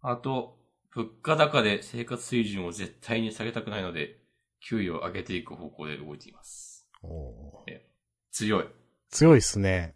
[0.00, 0.58] あと、
[0.90, 4.18] 物価高で生活水準を絶対に下げたくないので、
[4.60, 6.88] 給与を上げていく方向で動いています。
[7.02, 7.80] おー
[8.32, 8.64] 強い。
[9.10, 9.94] 強いっすね。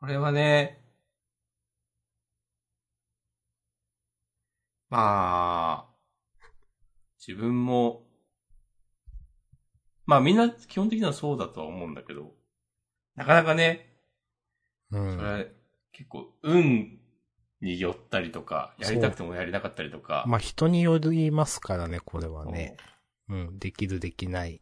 [0.00, 0.84] これはね、
[4.90, 5.94] まあ、
[7.24, 8.03] 自分も、
[10.06, 12.32] まあみんな基本的にはそうだとは思うんだけど、
[13.16, 13.94] なかなかね、
[14.90, 15.18] うそん。
[15.18, 15.52] れ
[15.92, 16.98] 結構運
[17.60, 22.76] によったりとか、やりたくてもやりなかったりとか、まあ、人によりますからね、これはね。
[23.28, 24.60] うん、できるできない。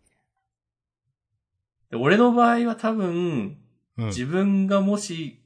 [1.91, 3.59] で俺の場合は多分、
[3.99, 4.07] うん。
[4.07, 5.41] 自分がもし、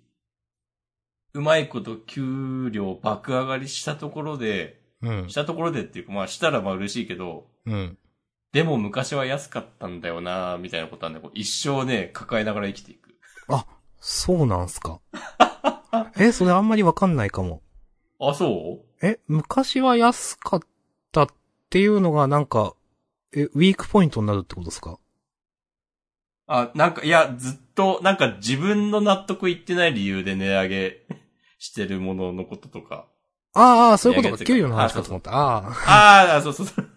[1.33, 5.35] うまいこと給料爆上がりしたところで、うんし。
[5.35, 7.99] たところでっていうか、まあしたらまあ嬉しいけど、うん。
[8.57, 13.15] でも昔は安かったんだよなみたいなことはね、こう一生ね、抱えながら生きていく。
[14.01, 15.01] そうなんすか。
[16.17, 17.61] え、それあんまりわかんないかも。
[18.19, 19.07] あ、そう？
[19.07, 20.61] え、昔は安かっ
[21.13, 21.27] たっ
[21.69, 22.75] ていうのがなんか、
[23.35, 24.99] え、ウィークポイントになるってことですか？
[26.47, 30.97] あ、なんか、いや、ずっと、なんか自分の納得いってない理由で値上げ
[31.59, 33.07] してるもののこととか。
[33.53, 34.45] ああ、そういうことか。
[34.47, 35.33] 給与の話かと思った。
[35.33, 36.31] ああ。
[36.33, 36.91] ああ、そうそうそう。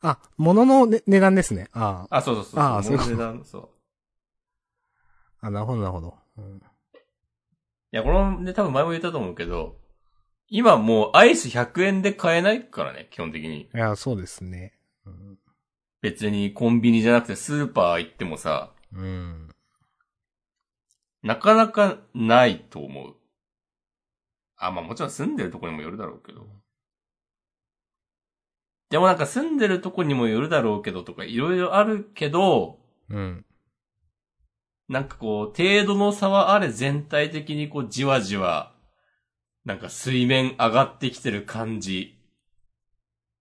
[0.00, 1.68] あ、物の、ね、値段ですね。
[1.72, 2.60] ああ、そうそうそう。
[2.60, 3.68] あーそう値段そう。
[5.40, 5.46] あ。
[5.48, 6.14] あ、なるほど、なるほど。
[6.38, 6.60] うん、い
[7.90, 9.76] や、このね、多分前も言ったと思うけど、
[10.48, 13.62] 今もうアイス100円で買えないからね、基本的に。
[13.62, 14.74] いや、そうですね。
[15.04, 15.38] うん。
[16.00, 19.48] 別にコンビニじゃなくてスーパー行ってもさ、うん。
[21.22, 23.16] なかなかないと思う。
[24.56, 26.46] あ、まあもちろん住んでるとこにもよるだろうけど。
[28.90, 32.78] でもなんか住んでるとこにもよるだろうけどとかいろいろあるけど、
[33.10, 33.44] うん。
[34.88, 38.74] なんかこう、程度の差はあれ全体的にこうじわじわ、
[39.64, 42.18] なんか水面上がってきてる感じ。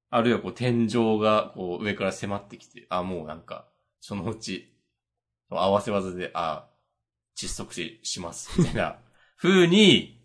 [0.09, 3.69] あるいはこう天井がこう上から迫ってきて、あ、もうなんか、
[4.01, 4.73] そのうち、
[5.49, 6.69] 合わせ技で、あ、
[7.37, 8.99] 窒息死します、みたいな
[9.37, 10.21] 風に、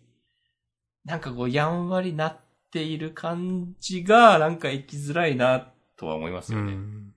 [1.05, 2.42] なんかこうやんわりなっ
[2.73, 6.73] ている感じが、なんか生きづらいな、とは思いますうよね。
[6.73, 7.13] ん。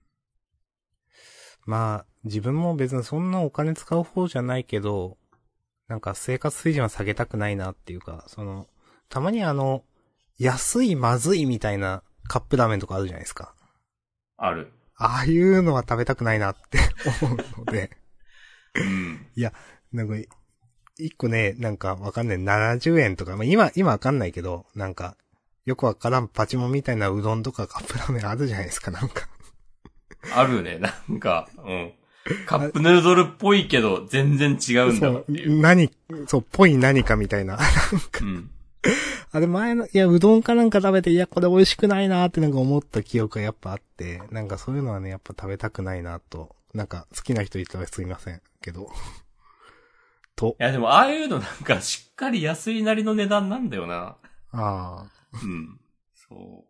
[1.65, 5.17] まあ、自分も別にそんなお金使う方じゃないけど、
[5.87, 8.67] なんか生活水準は下げたくないなっていうか、その、
[9.09, 9.83] たまにあの、
[10.37, 13.55] 安いまずいみたいなカップラーメンとかあるじゃないですか。
[14.37, 14.71] ある。
[14.95, 16.79] ああいうのは食べたくないなって
[17.23, 17.97] 思うので、
[18.75, 19.27] うん。
[19.91, 20.15] なんか、
[20.97, 25.17] 一個ね、なんかわかんない、70円とか、まあ今、今わかんないけど、なんか、
[25.67, 29.27] よくわからんパチモンみたいなうどんとかカップラーメンあるじゃないですか、なんか。
[30.33, 30.79] あるね。
[30.79, 31.91] なんか、うん。
[32.45, 35.91] カップヌードルっぽいけど、全然違うんだそうう。、何、
[36.25, 37.59] そう、ぽい何かみたいな。
[38.21, 38.49] うん。
[39.33, 46.55] あれ前の、いや、うどんかなんか食べて、いや、これ美味しくないなーってなんか思った記憶がやっぱあって、なんかそういうのはね、やっぱ食べたくないなと。
[46.73, 48.41] なんか好きな人いたらすいません。
[48.61, 48.89] けど。
[50.37, 54.15] とい、や、でも、ああいうのなんか、しっかり安いなりの値段なんだよな。
[54.53, 55.16] ああ。
[55.33, 55.79] うん。
[56.13, 56.65] そ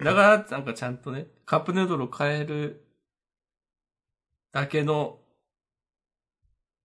[0.00, 0.04] う。
[0.04, 2.86] だから、なんかちゃんとね、カップヌードルを買える
[4.52, 5.20] だけの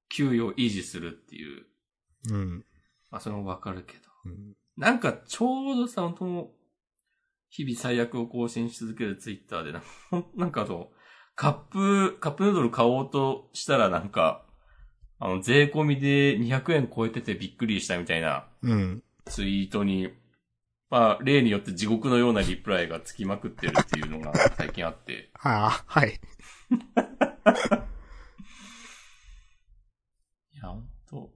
[0.09, 1.65] 給与を維持するっていう。
[2.29, 2.65] うん。
[3.09, 3.99] まあ、それもわかるけど。
[4.25, 6.55] うんなんか、ちょうどさ、本当
[7.49, 10.89] 日々最悪を更新し続けるツイッターでな、ほ んなんかあの、
[11.35, 14.45] カップ、カップヌードル買おうとしたらなんか、
[15.19, 19.03] あの、税込みで200円超えててびっくりしたみたいなうん。
[19.25, 20.09] ツイートに、
[20.91, 25.31] まあ、例によって地獄のようなリプライがつきまくってるっていうのが最近あって。
[25.33, 26.19] は あ、はい。
[30.53, 31.33] いや、ほんと。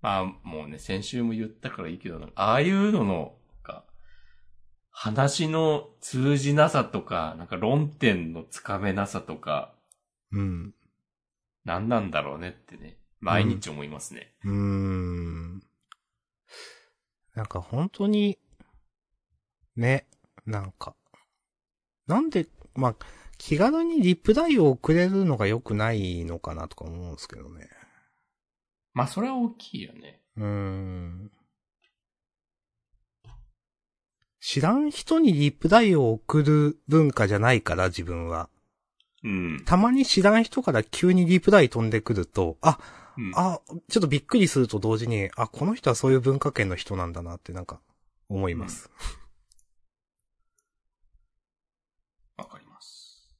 [0.00, 3.34] まあ、もうね、先週も言ったからいいけど、ああいうのの、
[4.94, 9.74] 話の通じなさとか、なんか論点のつかめなさとか、
[10.30, 10.74] うん。
[11.64, 14.34] 何なんだろうねってね、毎日思いますね。
[14.44, 15.61] うーん。
[17.34, 18.38] なんか本当に、
[19.76, 20.06] ね、
[20.46, 20.94] なんか、
[22.06, 22.96] なんで、まあ、
[23.38, 27.68] 気軽にリプライを送れるのが良くないのかなとか思うんですけどね。
[28.94, 30.20] まあ、それは大きいよね。
[30.36, 31.30] うーん。
[34.40, 38.50] 知らん人にリプライを送る文化じゃないから、自分は。
[39.24, 39.62] うん。
[39.64, 42.78] たまに知らん人から急にリプライ飛んでくると、あ、
[43.16, 47.80] うん、あ、ちょっとびっくりすると同時に、あ、この人はそういう文化圏の人なんだなってなんか、
[48.28, 48.90] 思います。
[52.36, 53.36] わかります。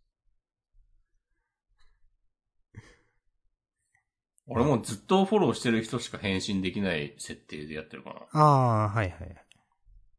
[4.47, 8.41] 俺もうずっとフォローしてる人しか返信できない設定でやってるかな。
[8.41, 9.37] ああ、はいはい。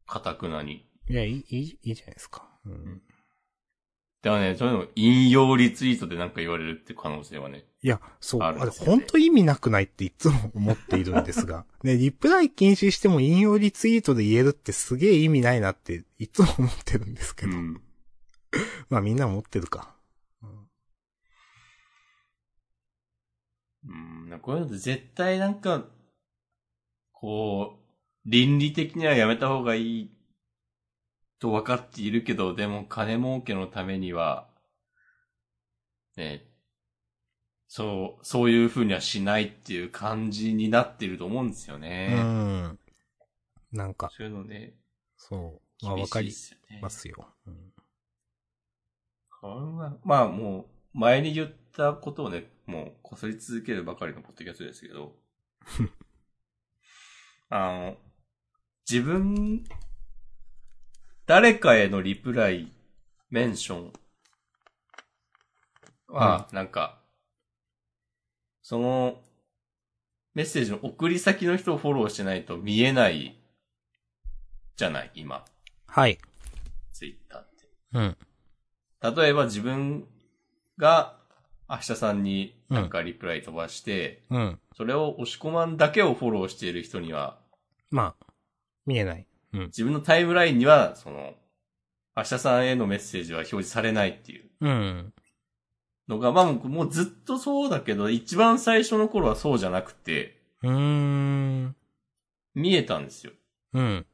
[0.06, 0.88] かたくなに。
[1.08, 2.48] いや、いい、いい、いいじゃないですか。
[2.66, 3.02] うん。
[4.24, 7.66] でもね、そういうの引用リツイートでなんか言われるって可能性はね。
[7.82, 11.66] いや、そう、あれ、あるんですよねほんと意味なくないっていつも思っているんですが。
[11.84, 17.52] ね、リプライ禁止しても引用リツイートで言えるってすげえ意味ないなっていつも思ってるんですけど。
[17.52, 17.82] うん。
[18.88, 19.94] まあみんな思ってるか。
[23.86, 23.94] う
[24.34, 25.84] ん、こういうのって絶対なんか、
[27.12, 27.84] こう、
[28.24, 30.10] 倫理的にはやめた方がいい
[31.38, 34.48] と分かっているけど、でも金儲けのためには、
[36.16, 36.46] ね、
[37.66, 42.14] そう、そういう風にはしないっていう感じになってると思うんですようね。
[42.14, 42.78] ん。
[43.72, 44.74] なんか、そういうのね、
[45.16, 45.84] そう。
[45.84, 46.32] まあ厳しいわかり。
[46.82, 47.28] ますよ。
[47.46, 47.74] うん
[49.40, 55.16] これはまあもう、前に言ったことをね、もう擦り続けるばかりのポッドキャストですけど、
[57.50, 57.96] あの、
[58.88, 59.64] 自分、
[61.26, 62.70] 誰かへのリプライ、
[63.30, 63.92] メンション
[66.08, 67.00] は、なんか、
[68.62, 69.22] その、
[70.34, 73.38] メッセージの送り先の人をフォローしてないと見えない、
[74.76, 75.44] じゃない、今、
[75.86, 76.18] はい。
[76.92, 77.68] ツイッターって。
[77.92, 78.16] うん。
[79.16, 80.06] 例えば自分
[80.76, 81.16] が
[81.70, 84.60] 明日さんになんかリプライ飛ばして、うん。
[84.76, 87.38] それを押し込まんだけをフォローしている人には、
[87.90, 88.26] まあ、
[88.84, 89.26] 見えない。
[89.54, 89.60] うん。
[89.66, 91.34] 自分のタイムラインには、その、
[92.16, 95.12] 明日さんへのメッセージは表示されないっていううん。
[96.08, 101.76] のが、まあもうずっとそうだけど、一番最初の頃はそうじゃなくて、うーん。
[102.54, 103.32] 見えたんですよ。
[103.72, 104.06] うん。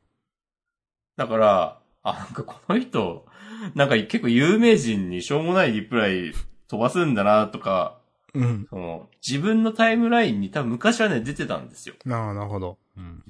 [1.16, 3.26] だから、あ、なんかこの人、
[3.74, 6.32] なんか結構有名人にしょうもないリプライ
[6.68, 7.98] 飛ばすんだなとか、
[8.32, 8.66] うん。
[8.70, 11.96] その、自分のタイムラインに多分昔はね、出てたんですよ。
[12.08, 12.78] ああ、なるほど。
[12.96, 13.22] うん。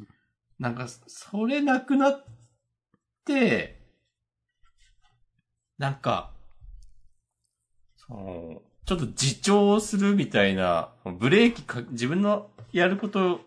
[0.61, 2.25] なんか、それなくなっ
[3.25, 3.81] て、
[5.79, 6.33] なんか、
[7.97, 13.41] その、ちょっと自重するみたいな、ブレーキか、自分のやること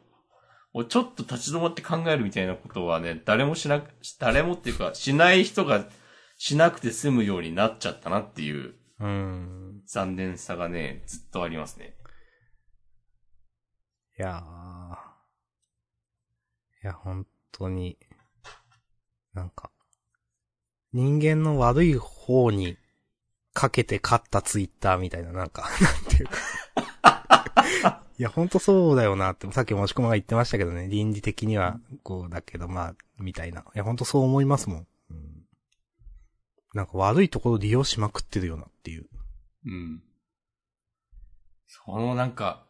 [0.74, 5.86] をちょっと立ち止まって考えるみたいなことはね、誰もしなく、誰もっていうか、しない人が
[6.38, 9.84] しなくて済むようになっちゃったなっていううーん。
[9.86, 11.96] 残念さがね、ずっとありますね。
[14.18, 15.03] いやー。
[16.84, 17.98] いや、本当に、
[19.34, 19.72] なんか、
[20.92, 22.78] 人間の悪い方に
[23.54, 28.04] かけて勝ったツイッターみたいな、なんか、 なんていうか。
[28.20, 33.62] いや、本当そうだよなって、さっきもしこまが言ってましたけどね、倫理的にはこうだけど、まあ、みたいな。
[33.62, 34.88] いや、本当そう思いますもん。
[35.10, 35.46] うん、
[36.74, 39.10] なんか悪いところ利用しまくってるよなっていう。
[39.66, 40.04] うん。
[41.66, 42.66] そのなんか、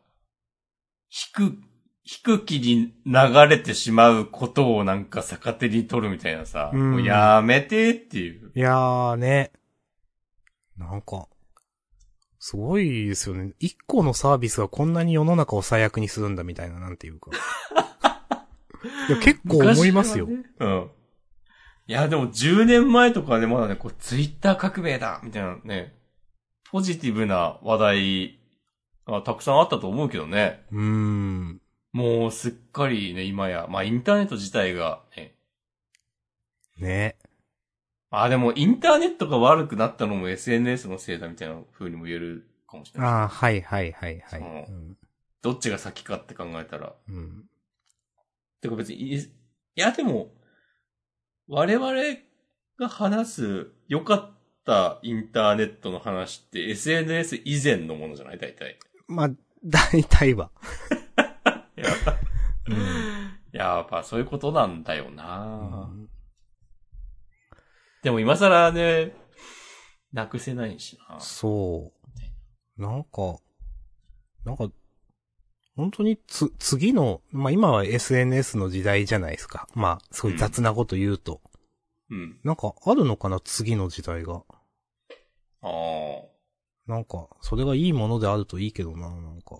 [1.10, 1.73] 引く、
[2.06, 8.52] 引く気に流れてしまうことをなんか逆手に取るみたいなさ、うんもうやめてっていう。
[8.54, 9.52] いやーね。
[10.78, 11.28] なんか、
[12.40, 13.54] すごいですよね。
[13.60, 17.32] 一個のサービスがこんなに世の中を最悪にするんだみたいな、なんていうか。
[19.08, 20.28] いや、結構思いますよ。
[20.28, 20.90] ねうん。
[21.88, 25.96] いや、でも10年前とかね、まだね、こう、ツイッター革命だみたいなね、
[26.70, 28.40] ポジティブな話題
[29.08, 30.66] がたくさんあったと思うけどね。
[30.72, 31.62] うーん。
[31.94, 35.36] もうすっかりね、今や、まあインターネット自体が、ね、
[36.78, 37.16] ね。
[38.10, 43.10] まあでもインターネットが悪くなったのも SNS のせいだみたいな風にも言えるかもしれない。
[43.10, 44.40] ああ、はいはいはいはい。
[44.42, 44.98] そううん。
[45.42, 46.94] どっちが先かって考えたら。
[47.08, 47.44] うん。
[48.62, 49.20] てか別にい
[49.76, 50.32] やでも、
[51.48, 51.92] 我々
[52.80, 54.32] が話す良かっ
[54.66, 58.38] たインターネットの話って SNS 以前のものじゃない？
[58.40, 58.80] 大体。
[59.08, 59.30] まあ、
[59.64, 60.50] 大体は。
[61.76, 62.20] やっぱ、
[63.52, 66.10] やっぱそういうことなんだような、ん
[68.04, 69.16] でも今更ね、
[70.12, 71.20] なくせないしな。
[71.20, 71.92] そ
[72.78, 72.82] う。
[72.82, 73.38] なんか、
[74.46, 74.70] なんか、
[75.76, 79.68] 本当につ、次の、まあ今は SNS の時代じゃないですか。
[79.74, 81.42] まあ、すごい雑なこと言うと。
[82.10, 82.40] うん。
[82.44, 83.40] なんか、あるのかな？
[83.40, 84.44] 次の時代が。
[85.62, 85.72] ああ。
[86.86, 89.56] なんか、それがいいものであるといいけどな、なんか。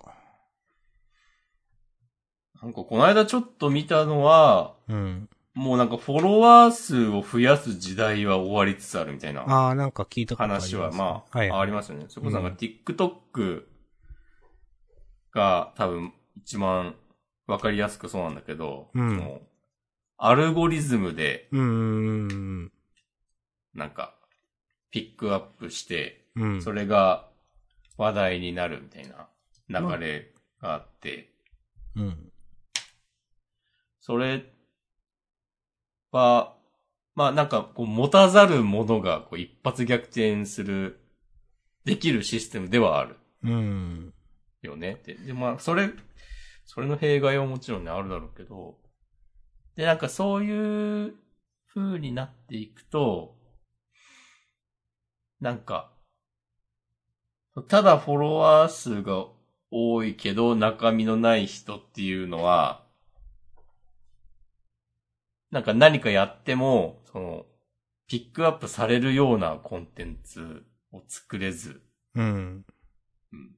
[2.62, 5.28] なんかこの間ちょっと見たのは、うん。
[5.54, 12.06] もうなんかフォロワー数を増やす時代は終わりつつあるみたいなああ、なんか聞いた話は、まあ、はい、ありますよね。
[12.08, 13.62] それこそなんかうん TikTok
[15.32, 16.96] が多分一番
[17.46, 19.40] わかりやすくそうなんだけど、うんその
[20.16, 22.72] アルゴリズムでうーん。
[23.74, 24.14] なんか
[24.90, 26.62] ピックアップして、うん。
[26.62, 27.28] それが
[27.96, 29.28] 話題になるみたいな
[29.80, 31.30] 流れがあって、
[31.94, 32.32] うん。
[34.06, 34.44] それ
[36.12, 36.58] は、
[37.14, 41.00] まあなんかこう持たざるものがこう一発逆転する、
[41.86, 44.14] できるシステムではあるうん。
[44.60, 45.00] よね。
[45.06, 45.88] で、でまあそれ、
[46.66, 48.76] それの弊害はもちろんねあるだろうけど、
[49.74, 51.14] でなんかそういう
[51.74, 53.38] 風になっていくと、
[55.40, 55.90] なんか、
[57.68, 59.28] ただフォロワー数が
[59.70, 62.83] 多いけど中身のない人っていうのは、
[65.54, 67.46] なんか何かやっても、その、
[68.08, 71.80] ピックアップされるようなコンテンツを作れず、
[72.16, 72.64] うん。
[73.32, 73.56] うん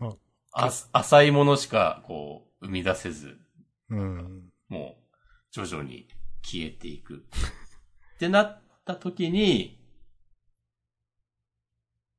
[0.00, 0.16] あ
[0.54, 3.38] あ浅いものしか、こう、生み出せず、
[3.90, 4.50] うん。
[4.68, 5.16] もう、
[5.52, 6.08] 徐々に
[6.42, 7.26] 消えていく。
[8.16, 9.78] ってなった時に、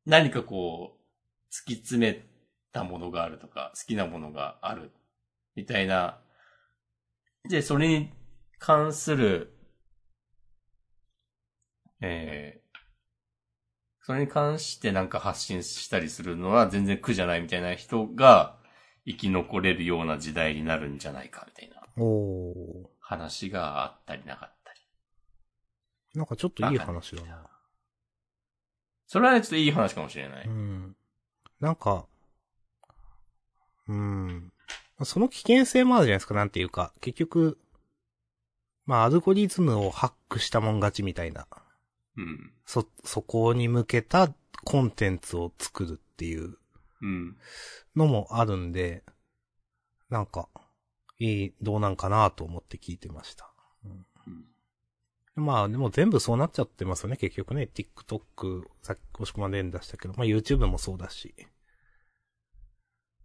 [0.06, 2.26] 何かこう、突き詰め
[2.72, 4.94] たものがあるとか、好きなものがある、
[5.54, 6.22] みたいな。
[7.50, 8.23] で、それに
[8.66, 9.54] 関する、
[12.00, 12.78] えー、
[14.00, 18.56] それに関してなんか発信したりするのは全然苦じゃないみたいな人が
[19.06, 22.88] 生き残れるような時代になるんじゃないかみたいなおー。
[23.02, 24.80] 話があったりなかったり。
[26.16, 27.46] なんかちょっといい話だな。
[29.08, 30.48] それはね、ちょっといい話かもしれない。
[30.48, 30.96] うん。
[31.60, 32.06] なんか、
[33.90, 34.54] うん。
[35.04, 36.94] その危険性もあるじゃないですか、なんていうか。
[37.02, 37.60] 結局、
[38.86, 41.48] まあ、アルゴリズムをハックしたもん勝ちみたいな。
[42.18, 42.54] うん。
[42.66, 44.34] そ、そこに向けた
[44.66, 46.58] コンテンツを作るっていう
[47.02, 47.38] うん。
[47.96, 49.04] のもあるんで、
[50.10, 50.48] なんか、
[51.20, 53.52] いい、どうなんかなと思って聞いてました。
[53.86, 54.06] うん
[55.36, 57.68] まあ、でも全部そうなっちゃってますよね、結局ね。
[57.74, 61.34] TikTok、さっき押し込まれん出したけど、まあ YouTube もそうだし。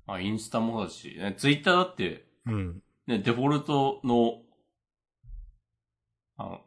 [0.07, 2.83] まあ、インスタもだし、ね、ツイッターだって、うん。
[3.07, 4.41] ね、デフォルトの、
[6.39, 6.61] あの、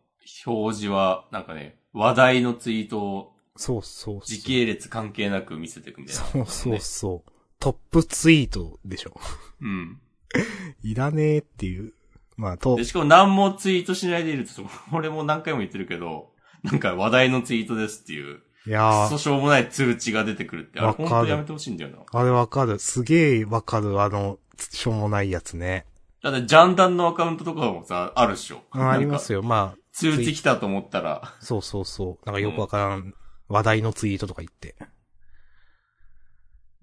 [0.45, 4.22] 表示は、なんかね、話題のツイートをそうそうそう。
[4.26, 7.31] 時系列関係なく見せていくみたいな、そうそうそう。
[7.60, 9.19] トップツイートでしょ。
[9.61, 9.99] うん。
[10.84, 11.93] いらねえっていう。
[12.38, 16.31] まあ、とで、、しかも何もツイートしないでいると、俺も何回も言ってるけど、
[16.64, 21.98] なんか話題のツイートですっていう、いやそしょうもない通知が出てくるって、あれわかる本当やめてほしいんだよな。
[22.11, 22.80] あれわかる。
[22.80, 25.85] すげえわかる、あの、しょうもないやつね。
[26.23, 28.61] だって、ジャンダンのアカウントとかもさ、あるっしょ。
[28.72, 29.39] あありますよ。
[29.39, 29.43] よ。
[29.43, 32.26] ま通知来たと思ったら、あ、そうそうそう。
[32.26, 33.14] なんかよくわからん、
[33.48, 34.76] 話題のツイートとか言って。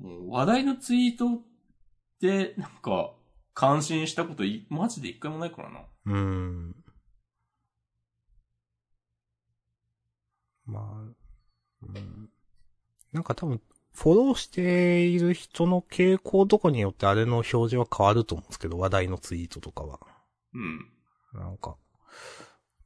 [0.01, 1.43] 話題のツイートっ
[2.21, 3.13] て、なんか、
[3.55, 5.81] 感心したことい、マジで一回もないからな。
[6.07, 6.77] うーん。
[10.67, 11.17] まあ、
[11.83, 12.29] うん。
[13.13, 13.61] なんか多分、
[13.99, 19.99] フォローしている人の傾向とかによってあれの表示は変わると思うんですけど、話題のツイートとかは。
[20.55, 20.89] うん。
[21.35, 21.77] なんか、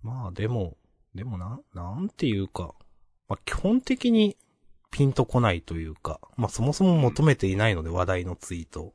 [0.00, 0.78] まあでも、
[1.14, 2.74] でもな、なんていうか、
[3.28, 4.38] まあ基本的に
[4.90, 8.94] ピンとこないというか、まあそもそも求めていないので話題のツイート。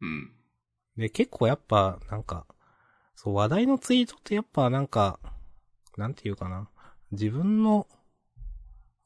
[0.00, 0.32] うん。
[0.96, 2.46] で、結構やっぱ、なんか、
[3.14, 5.20] そう、話題のツイートってやっぱなんか、
[5.96, 6.68] なんていうかな。
[7.12, 7.86] 自分の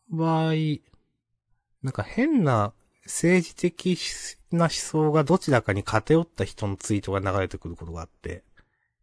[0.08, 0.52] 場合、
[1.82, 2.72] なんか変な
[3.04, 3.96] 政治的
[4.52, 8.44] な思想がどちらかに偏った人のツイートが流れてくることがあって、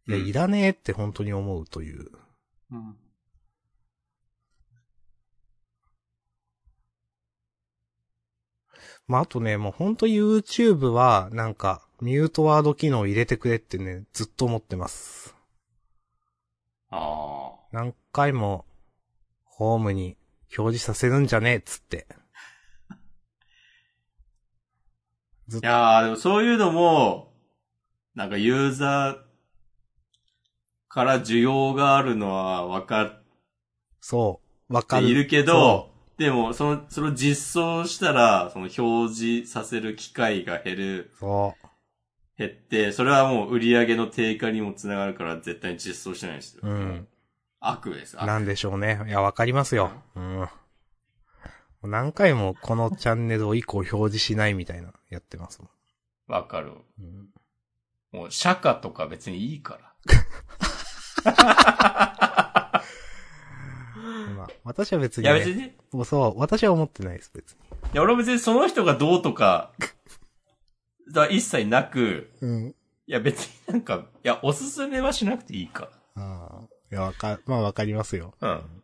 [0.08, 2.10] いや、うんいらねえって本当に思うという。
[2.70, 2.96] うん。
[9.08, 15.34] まあ、あとね、もうほんと YouTube は、なんか、ミュートワード機能入れてくれってね、ずっと思ってます。
[16.90, 17.66] ああ。
[17.72, 18.64] 何回も、
[19.44, 20.16] ホームに
[20.56, 22.06] 表示させるんじゃねえっつって。
[25.48, 27.32] ずっいやー、でもそういうのも、
[28.14, 29.18] なんかユーザー
[30.88, 33.22] から需要があるのは分かっ
[34.00, 34.40] そ
[34.70, 35.06] う、わかる。
[35.06, 41.54] ているけそど、でも、その、それを実装したら、その表示させる機会が減る、そ
[42.38, 46.60] 減って、それはもう売り上げの低下にもつながるから絶対に実装してないんですよ。
[46.62, 46.68] う。
[46.68, 47.08] うん。
[47.60, 48.16] 悪です。
[48.16, 49.02] 悪なんでしょうね。
[49.06, 49.90] いや、わかりますよ。
[50.14, 50.48] うん。
[51.86, 55.68] 何回もこのチャンネルを以降表示しないみたいな、やってますも
[56.28, 56.32] ん。
[56.32, 56.72] わかる。
[56.98, 57.28] うん、
[58.12, 59.92] もう、釈迦とか別にいいから。
[64.36, 67.58] まあ、私は別に、いや別にね、もうそう、私は思ってないです、別に。
[67.92, 69.72] いや俺は別にその人がどうとか、
[71.12, 72.74] だ一切なく、うん。
[73.06, 76.76] いや別になんか、いや、おすすめはしなくていいかああ。
[76.90, 78.34] いや、わか、まあわかりますよ。
[78.40, 78.52] ら。
[78.52, 78.82] うん。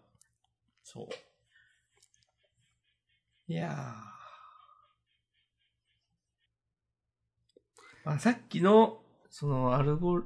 [0.83, 1.09] そう。
[3.49, 4.13] いやー。
[8.05, 9.01] まあ、さっきの、
[9.31, 10.25] その、アルゴル、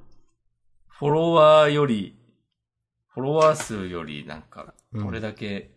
[0.89, 2.19] フォロワーより、
[3.09, 5.71] フォロワー数より、なんか、うんどれだけ、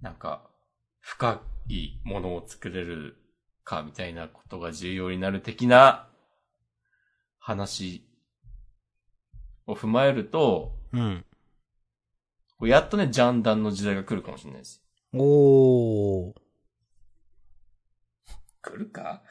[0.00, 0.48] なんか、
[1.00, 3.16] 深いものを作れる
[3.64, 6.08] か、みたいなことが重要になる的な
[7.38, 8.04] 話
[9.66, 11.24] を踏まえると、うん。
[12.66, 14.82] やっとね、ジャンダンの時代が来るかもしれないです。
[15.14, 16.34] おー。
[18.62, 19.22] 来るか？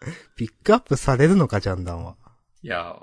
[0.36, 2.16] ピックアップされるのか、ジャンダンは。
[2.62, 2.96] いや、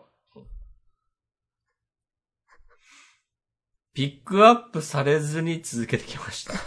[3.94, 6.54] ピックアップされずに続けてきました。
[6.54, 6.60] こ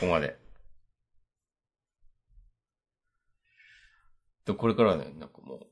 [0.00, 0.38] こまで。
[4.44, 5.66] で、これからはね、なんかもう、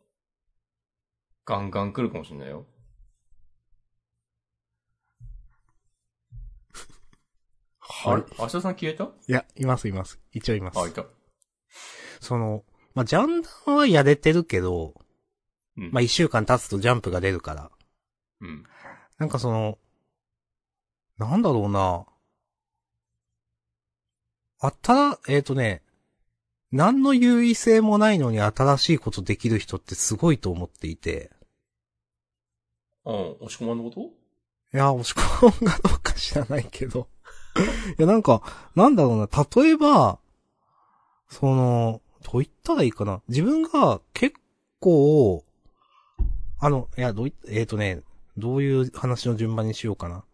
[1.45, 2.67] ガンガン来るかもしれないよ。
[8.05, 8.23] あれ？
[8.39, 9.05] 明日さん消えた？
[9.05, 10.21] いや、いますいます。
[10.33, 10.79] 一応います。
[10.79, 11.05] あ、いた。
[12.21, 12.65] その、
[12.95, 14.95] まあ、ジャンダンはやれてるけど、
[15.77, 15.91] うん。
[15.91, 17.71] まあ、一週間経つとジャンプが出るから。
[18.41, 18.65] うん。
[19.19, 19.79] なんかその、
[21.19, 22.07] なんだろうな。
[24.61, 25.83] あた、えっ、とね、
[26.73, 31.31] 何の優位性もないのに新しいことできる人ってすごいと思っていて。
[33.05, 34.01] うん、押し込まんのこと？
[34.01, 34.11] い
[34.77, 37.09] や、押し込むかどうか知らないけど。
[37.99, 38.43] いや、なんか、
[38.75, 40.19] なんだろうな、例えば、
[41.29, 43.21] その、どう言ったらいいかな。
[43.29, 44.37] 自分が結
[44.81, 45.45] 構、
[46.59, 48.03] あの、いや、どういえっ、とね、
[48.37, 50.25] どういう話の順番にしようかな。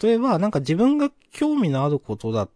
[0.00, 2.50] 例えば、なんか自分が興味のあることだっ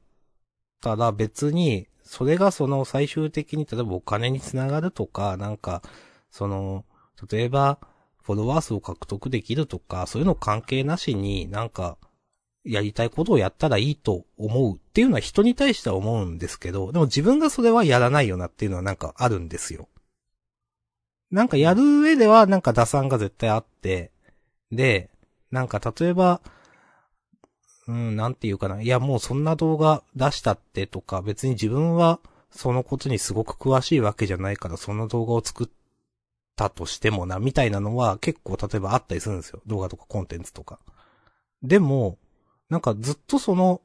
[0.80, 5.82] たら別に、それがその最終的に例えばお金につながるとか、なんか、
[6.30, 6.84] その、
[7.30, 7.78] 例えば、
[8.22, 11.98] フォロワー数を獲得できるとか、そういうの関係なしになんか、
[12.64, 19.88] やりたいことをやったらいいと思うっていうのは人に対しては思うんですけど、でも自分がそれはやらないよなっていうのはなんかあるんですよ。
[21.30, 24.10] なんかやる上ではなんか打算が絶対あって、
[24.72, 25.10] で、
[25.50, 26.40] なんか例えば、
[27.86, 28.82] うん、なんていうかな。
[28.82, 32.20] いや、もうそんな動画出したってとか、別に自分は
[32.50, 35.68] そのことにすごく詳しいわけじゃないから、その動画を作っ
[36.56, 39.62] たとしてもな、みたいなのは結構例えばあったりするんですよ。
[39.66, 40.78] 動画とかコンテンツとか。
[41.62, 42.18] でも、
[42.70, 43.82] なんかずっとその、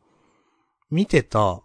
[0.89, 1.61] 見てた、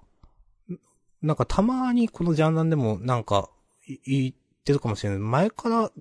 [1.23, 3.51] なんかたまにこのジャンルでもなんか、
[3.87, 4.35] い言っ
[4.65, 5.19] てるかもしれない。
[5.19, 5.93] 前から、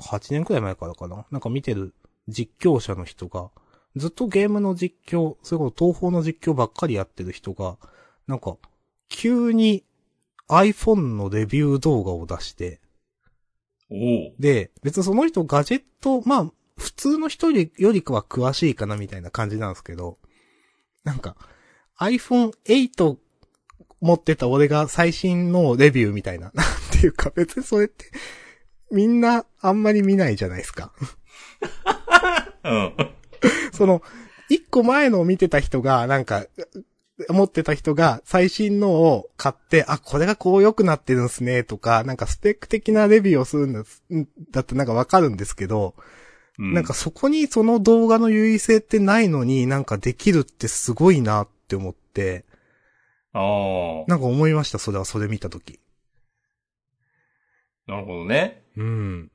[0.00, 1.26] 8年くらい前からかな。
[1.30, 1.94] なんか見てる
[2.28, 3.50] 実況者の人が、
[3.96, 7.78] ずっとゲームの実況、それこそ東方の実況ばっかりやってる人が、
[8.26, 8.56] なんか、
[9.08, 9.84] 急に
[10.48, 12.80] iPhone のレビュー動画を出して。
[14.38, 20.18] で、別にその人ガジェット、まあ、普通の人よりかは詳しいかなみたいな感じなんですけど、
[21.06, 21.36] なんか、
[22.00, 23.16] iPhone 8
[24.00, 26.50] 持ってた俺が最新のレビューみたいな。
[26.54, 28.06] なんていうか別にそれって、
[28.90, 30.92] みんなあんまり見ないじゃないですか。
[32.64, 32.92] うん。
[33.72, 34.02] その、
[34.48, 36.44] 一個前のを見てた人が、なんか、
[37.28, 43.84] 持ってた人が最新のを買って、あ、これがこう良くなってるんすね、とか、なんかスペック的なレビューをするんだ、
[44.50, 45.94] だってなんかわかるんですけど、
[46.58, 52.44] うん、なんかそこにその動画の優位性ってないのになんかできるってすごいなって思って、
[53.32, 54.04] ああ。
[54.08, 55.78] なんか思いました、それはそれ見たとき。
[57.86, 58.64] なるほどね。
[58.76, 59.30] うん。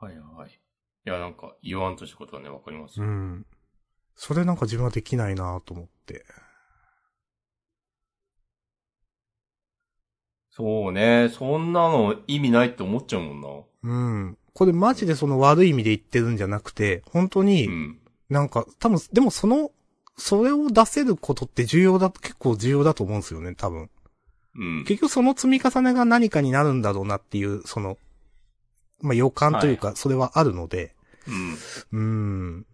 [0.00, 0.50] はいはい。
[0.50, 3.00] いや、なんか言わんとしたことはね、わかります。
[3.00, 3.46] うん。
[4.14, 6.24] それなんか自分はできないなと思って。
[10.56, 11.30] そうね。
[11.36, 13.48] そんなの意味ないって思っちゃうもんな。
[13.82, 14.38] うん。
[14.52, 17.68] これマジでその悪い意味で言ってるんじゃなくて、本当に、
[18.28, 19.72] なんか、多分、でもその、
[20.16, 23.90] それを出せることって重要だ、結構重要だと思うんですよね、多分。
[24.54, 24.84] うん。
[24.84, 27.98] 結局その積み重ねが何かになるんだろうなっていう、その、
[29.00, 30.94] まあ、予感というか、それはあるので。
[31.92, 31.98] うん。
[31.98, 32.02] う
[32.60, 32.66] ん。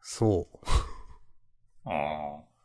[0.00, 0.58] そう。
[1.84, 2.55] ああ。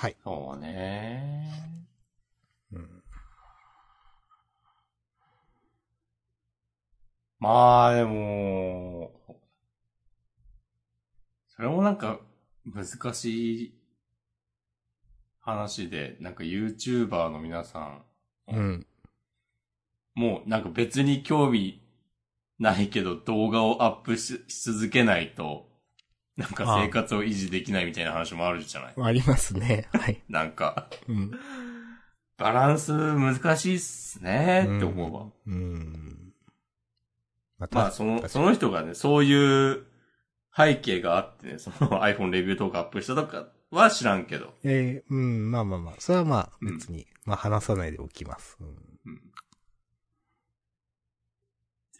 [0.00, 0.16] はい。
[0.22, 1.50] そうね。
[2.72, 3.02] うん。
[7.40, 9.10] まあ、でも、
[11.48, 12.20] それもなんか
[12.64, 13.74] 難しい
[15.40, 18.04] 話で、なんか YouTuber の皆さん、
[18.46, 18.86] うん。
[20.14, 21.82] もうなんか別に興味
[22.60, 25.67] ないけど動画をアップし続けないと、
[26.38, 29.88] なんか生活を維持できないみたいな話もあるじゃないありますね。
[29.92, 30.22] はい。
[30.28, 31.32] なんか、うん。
[32.36, 35.26] バランス難しいっすねって思うわ。
[35.48, 35.54] うん。
[35.54, 36.32] うん
[37.58, 39.84] ままあ、その、その人がね、そういう
[40.56, 44.54] 背景があってね、その iPhone レビューとかアップしたとかは知らんけど。
[44.62, 48.56] ええー、うん、まあまあまあ、それはまあ別に、うん、まあ話さないでおきます。
[48.60, 48.68] うん。
[48.68, 49.20] うん、で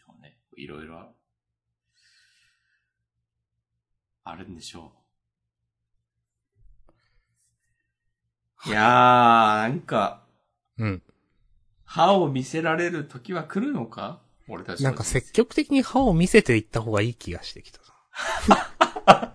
[0.07, 1.13] もね、いろいろ、
[4.29, 4.91] あるんでしょ
[8.65, 8.69] う。
[8.69, 10.21] いやー、なんか、
[10.77, 11.01] うん。
[11.85, 14.19] 歯を見せられる時は来るのか？
[14.47, 14.83] 俺たち。
[14.83, 17.79] なんか積極的に歯を見せていった方がいい気がしてきた。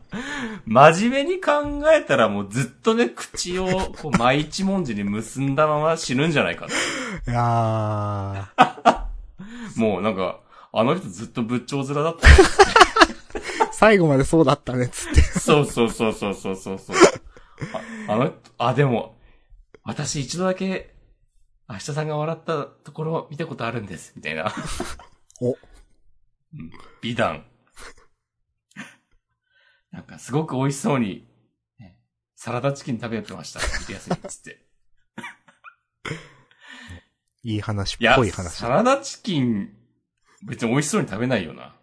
[0.67, 3.67] 真面目に考えたらもうずっとね、口を
[4.01, 9.05] こう毎一文字に結んだまま死ぬんじゃないかいやー。
[9.81, 10.41] もうなんか、
[10.73, 12.29] あの人ずっと仏頂面だった、
[13.85, 15.21] 最後までそうだったね、つって。
[15.21, 16.79] そうそうそうそうそうそう
[18.09, 18.13] あ。
[18.15, 19.21] あの、あ、でも、
[19.83, 20.95] 私一度だけ、
[21.69, 24.51] 明日さんが笑ったところ見たことあるんです、みたいな。
[25.43, 25.59] お。
[27.03, 27.45] 美談。
[29.91, 31.29] なんかすごく美味しそうに、
[31.79, 31.99] ね、
[32.37, 33.61] サラダチキン食べてました。
[33.81, 34.65] 見てやすいっつって。
[37.43, 38.55] いい話っぽい話。
[38.55, 39.77] サラダチキン、
[40.43, 41.77] 別に美味しそうに食べないよな。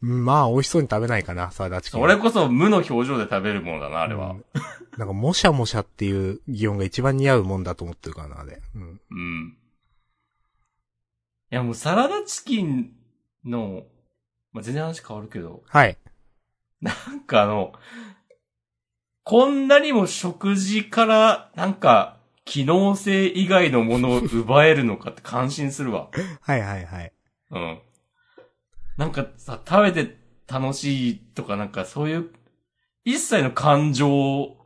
[0.00, 2.00] まあ、美味しそうに食べないかな、サラダチキン。
[2.00, 4.30] 俺こそ無の表情で食べるものだな、あれは。
[4.30, 4.44] うん、
[4.96, 8.60] なんか、もしゃもしゃっていう擬音が一番似合うもんだと思ってるからな、あれ。
[8.74, 9.00] うん。
[9.10, 9.56] うん。
[11.52, 12.92] いや、もうサラダチキン
[13.44, 13.84] の、
[14.52, 15.62] まあ、全然話変わるけど。
[15.68, 15.96] はい。
[16.80, 17.72] なんかあの、
[19.22, 26.10] こんなにも食事から、なんか、機能性以外のものを奪えるのかって感心するわ。
[26.40, 27.12] はいはいはい。
[27.50, 27.80] うん。
[28.96, 30.16] なんかさ、食べて
[30.48, 32.30] 楽しいとかなんかそういう、
[33.04, 34.56] 一切の感情を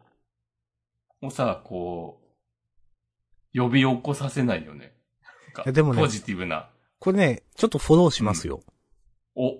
[1.30, 2.20] さ、こ
[3.54, 4.92] う、呼び起こさせないよね。
[5.66, 6.70] でもね、ポジティブな。
[7.00, 8.60] これね、ちょっとフォローしますよ。
[9.36, 9.54] うん、お。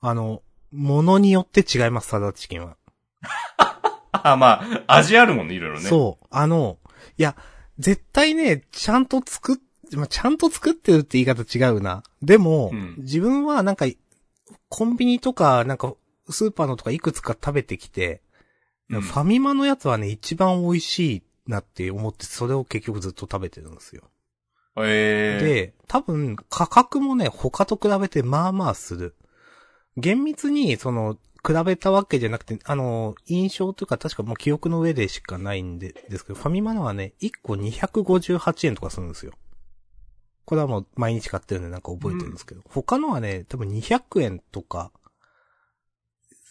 [0.00, 2.76] あの、ものによって違います、サラダチキンは。
[4.12, 5.88] あ、まあ、味あるもんね、いろいろね。
[5.88, 6.26] そう。
[6.30, 6.78] あの、
[7.16, 7.36] いや、
[7.78, 9.56] 絶対ね、ちゃんと作っ、
[9.96, 12.02] まあ、ちゃんと作ってるって言い方違うな。
[12.22, 13.86] でも、うん、自分はなんか、
[14.68, 15.94] コンビニとか、なんか、
[16.30, 18.22] スーパーのとかいくつか食べてきて、
[18.90, 24.02] うん、ファミマのやつはね、一番美味しいなって思って、それを結局ずっと食べてるんですよ。
[24.76, 29.14] えー、で、多分、価格もね、他と比べてまあまあする。
[29.96, 39.32] 厳密に、その、比べたわけじゃなくて、あの、印象というか確かもう記憶の上でしかないんで、ですけど、ファミマのはね、1個258円とかするんですよ。
[40.48, 44.92] これはもう毎日買ってるんでなんか覚えてるんですけど、うん、他のはね、多分200円とか、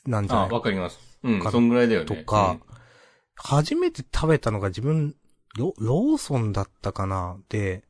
[0.05, 0.49] なんじゃない？
[0.51, 0.99] あ、わかります。
[1.23, 2.05] うん、そんぐらいだよね。
[2.05, 2.61] とか、うん、
[3.33, 5.15] 初めて食べたのが自分、
[5.57, 7.39] ロ、ローソンだったかな？
[7.49, 7.85] で、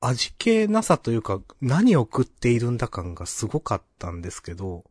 [0.00, 4.84] 味気なさというか、何を食っているんだ感がすごかったんですけど、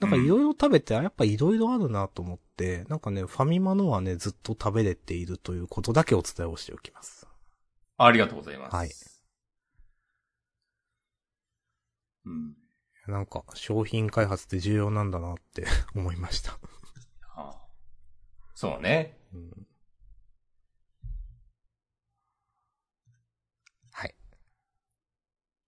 [0.00, 7.26] なんかいろいろ食べて、やっぱいろいろあるなと思って、なんかね、ファミマのはね、ずっと食べれているということだけお伝えをしておきます。
[7.98, 8.74] ありがとうございます。
[8.74, 8.90] はい。
[12.28, 13.12] うん。
[13.12, 16.52] なんか、商品開発って重要なんだなって 思いました。
[17.34, 17.60] ああ
[18.54, 19.18] そうね。
[19.32, 19.66] うん
[23.92, 24.14] はい。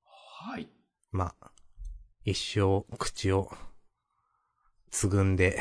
[0.05, 0.69] はい。
[1.13, 1.51] まあ、
[2.25, 3.51] 一生口を
[4.91, 5.59] つぐんで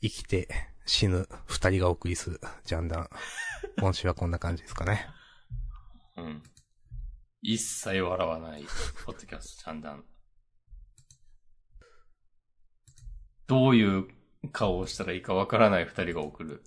[0.00, 0.48] 生きて
[0.86, 3.10] 死ぬ二人がお送りするジャンダン。
[3.78, 5.08] 今週はこんな感じですかね。
[6.16, 6.42] うん。
[7.48, 8.64] 一切笑わない、
[9.04, 10.02] ポッドキャスト、ちゃんだん。
[13.46, 14.08] どういう
[14.50, 16.64] 顔をしたらいいかわからない二人が送る。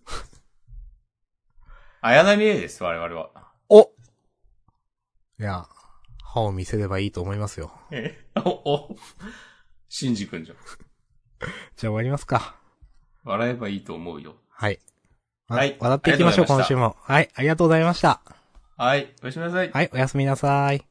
[2.00, 3.52] 綾波レイです、我々は。
[3.68, 5.68] おいや、
[6.24, 7.78] 歯を見せればいいと思いますよ。
[7.92, 8.18] え？
[8.38, 8.96] お、お、
[9.90, 10.58] シンジ君じゃん。
[10.58, 12.56] じゃあ終わりますか。
[13.26, 14.38] 笑えばいいと思うよ。
[14.48, 14.80] はい。
[15.50, 16.96] わはい笑っていきましょう、今週も。
[17.02, 18.22] はい、ありがとうございました。
[18.80, 19.72] はい、おやすみなさい。
[19.72, 20.89] はい、おやすみなさい。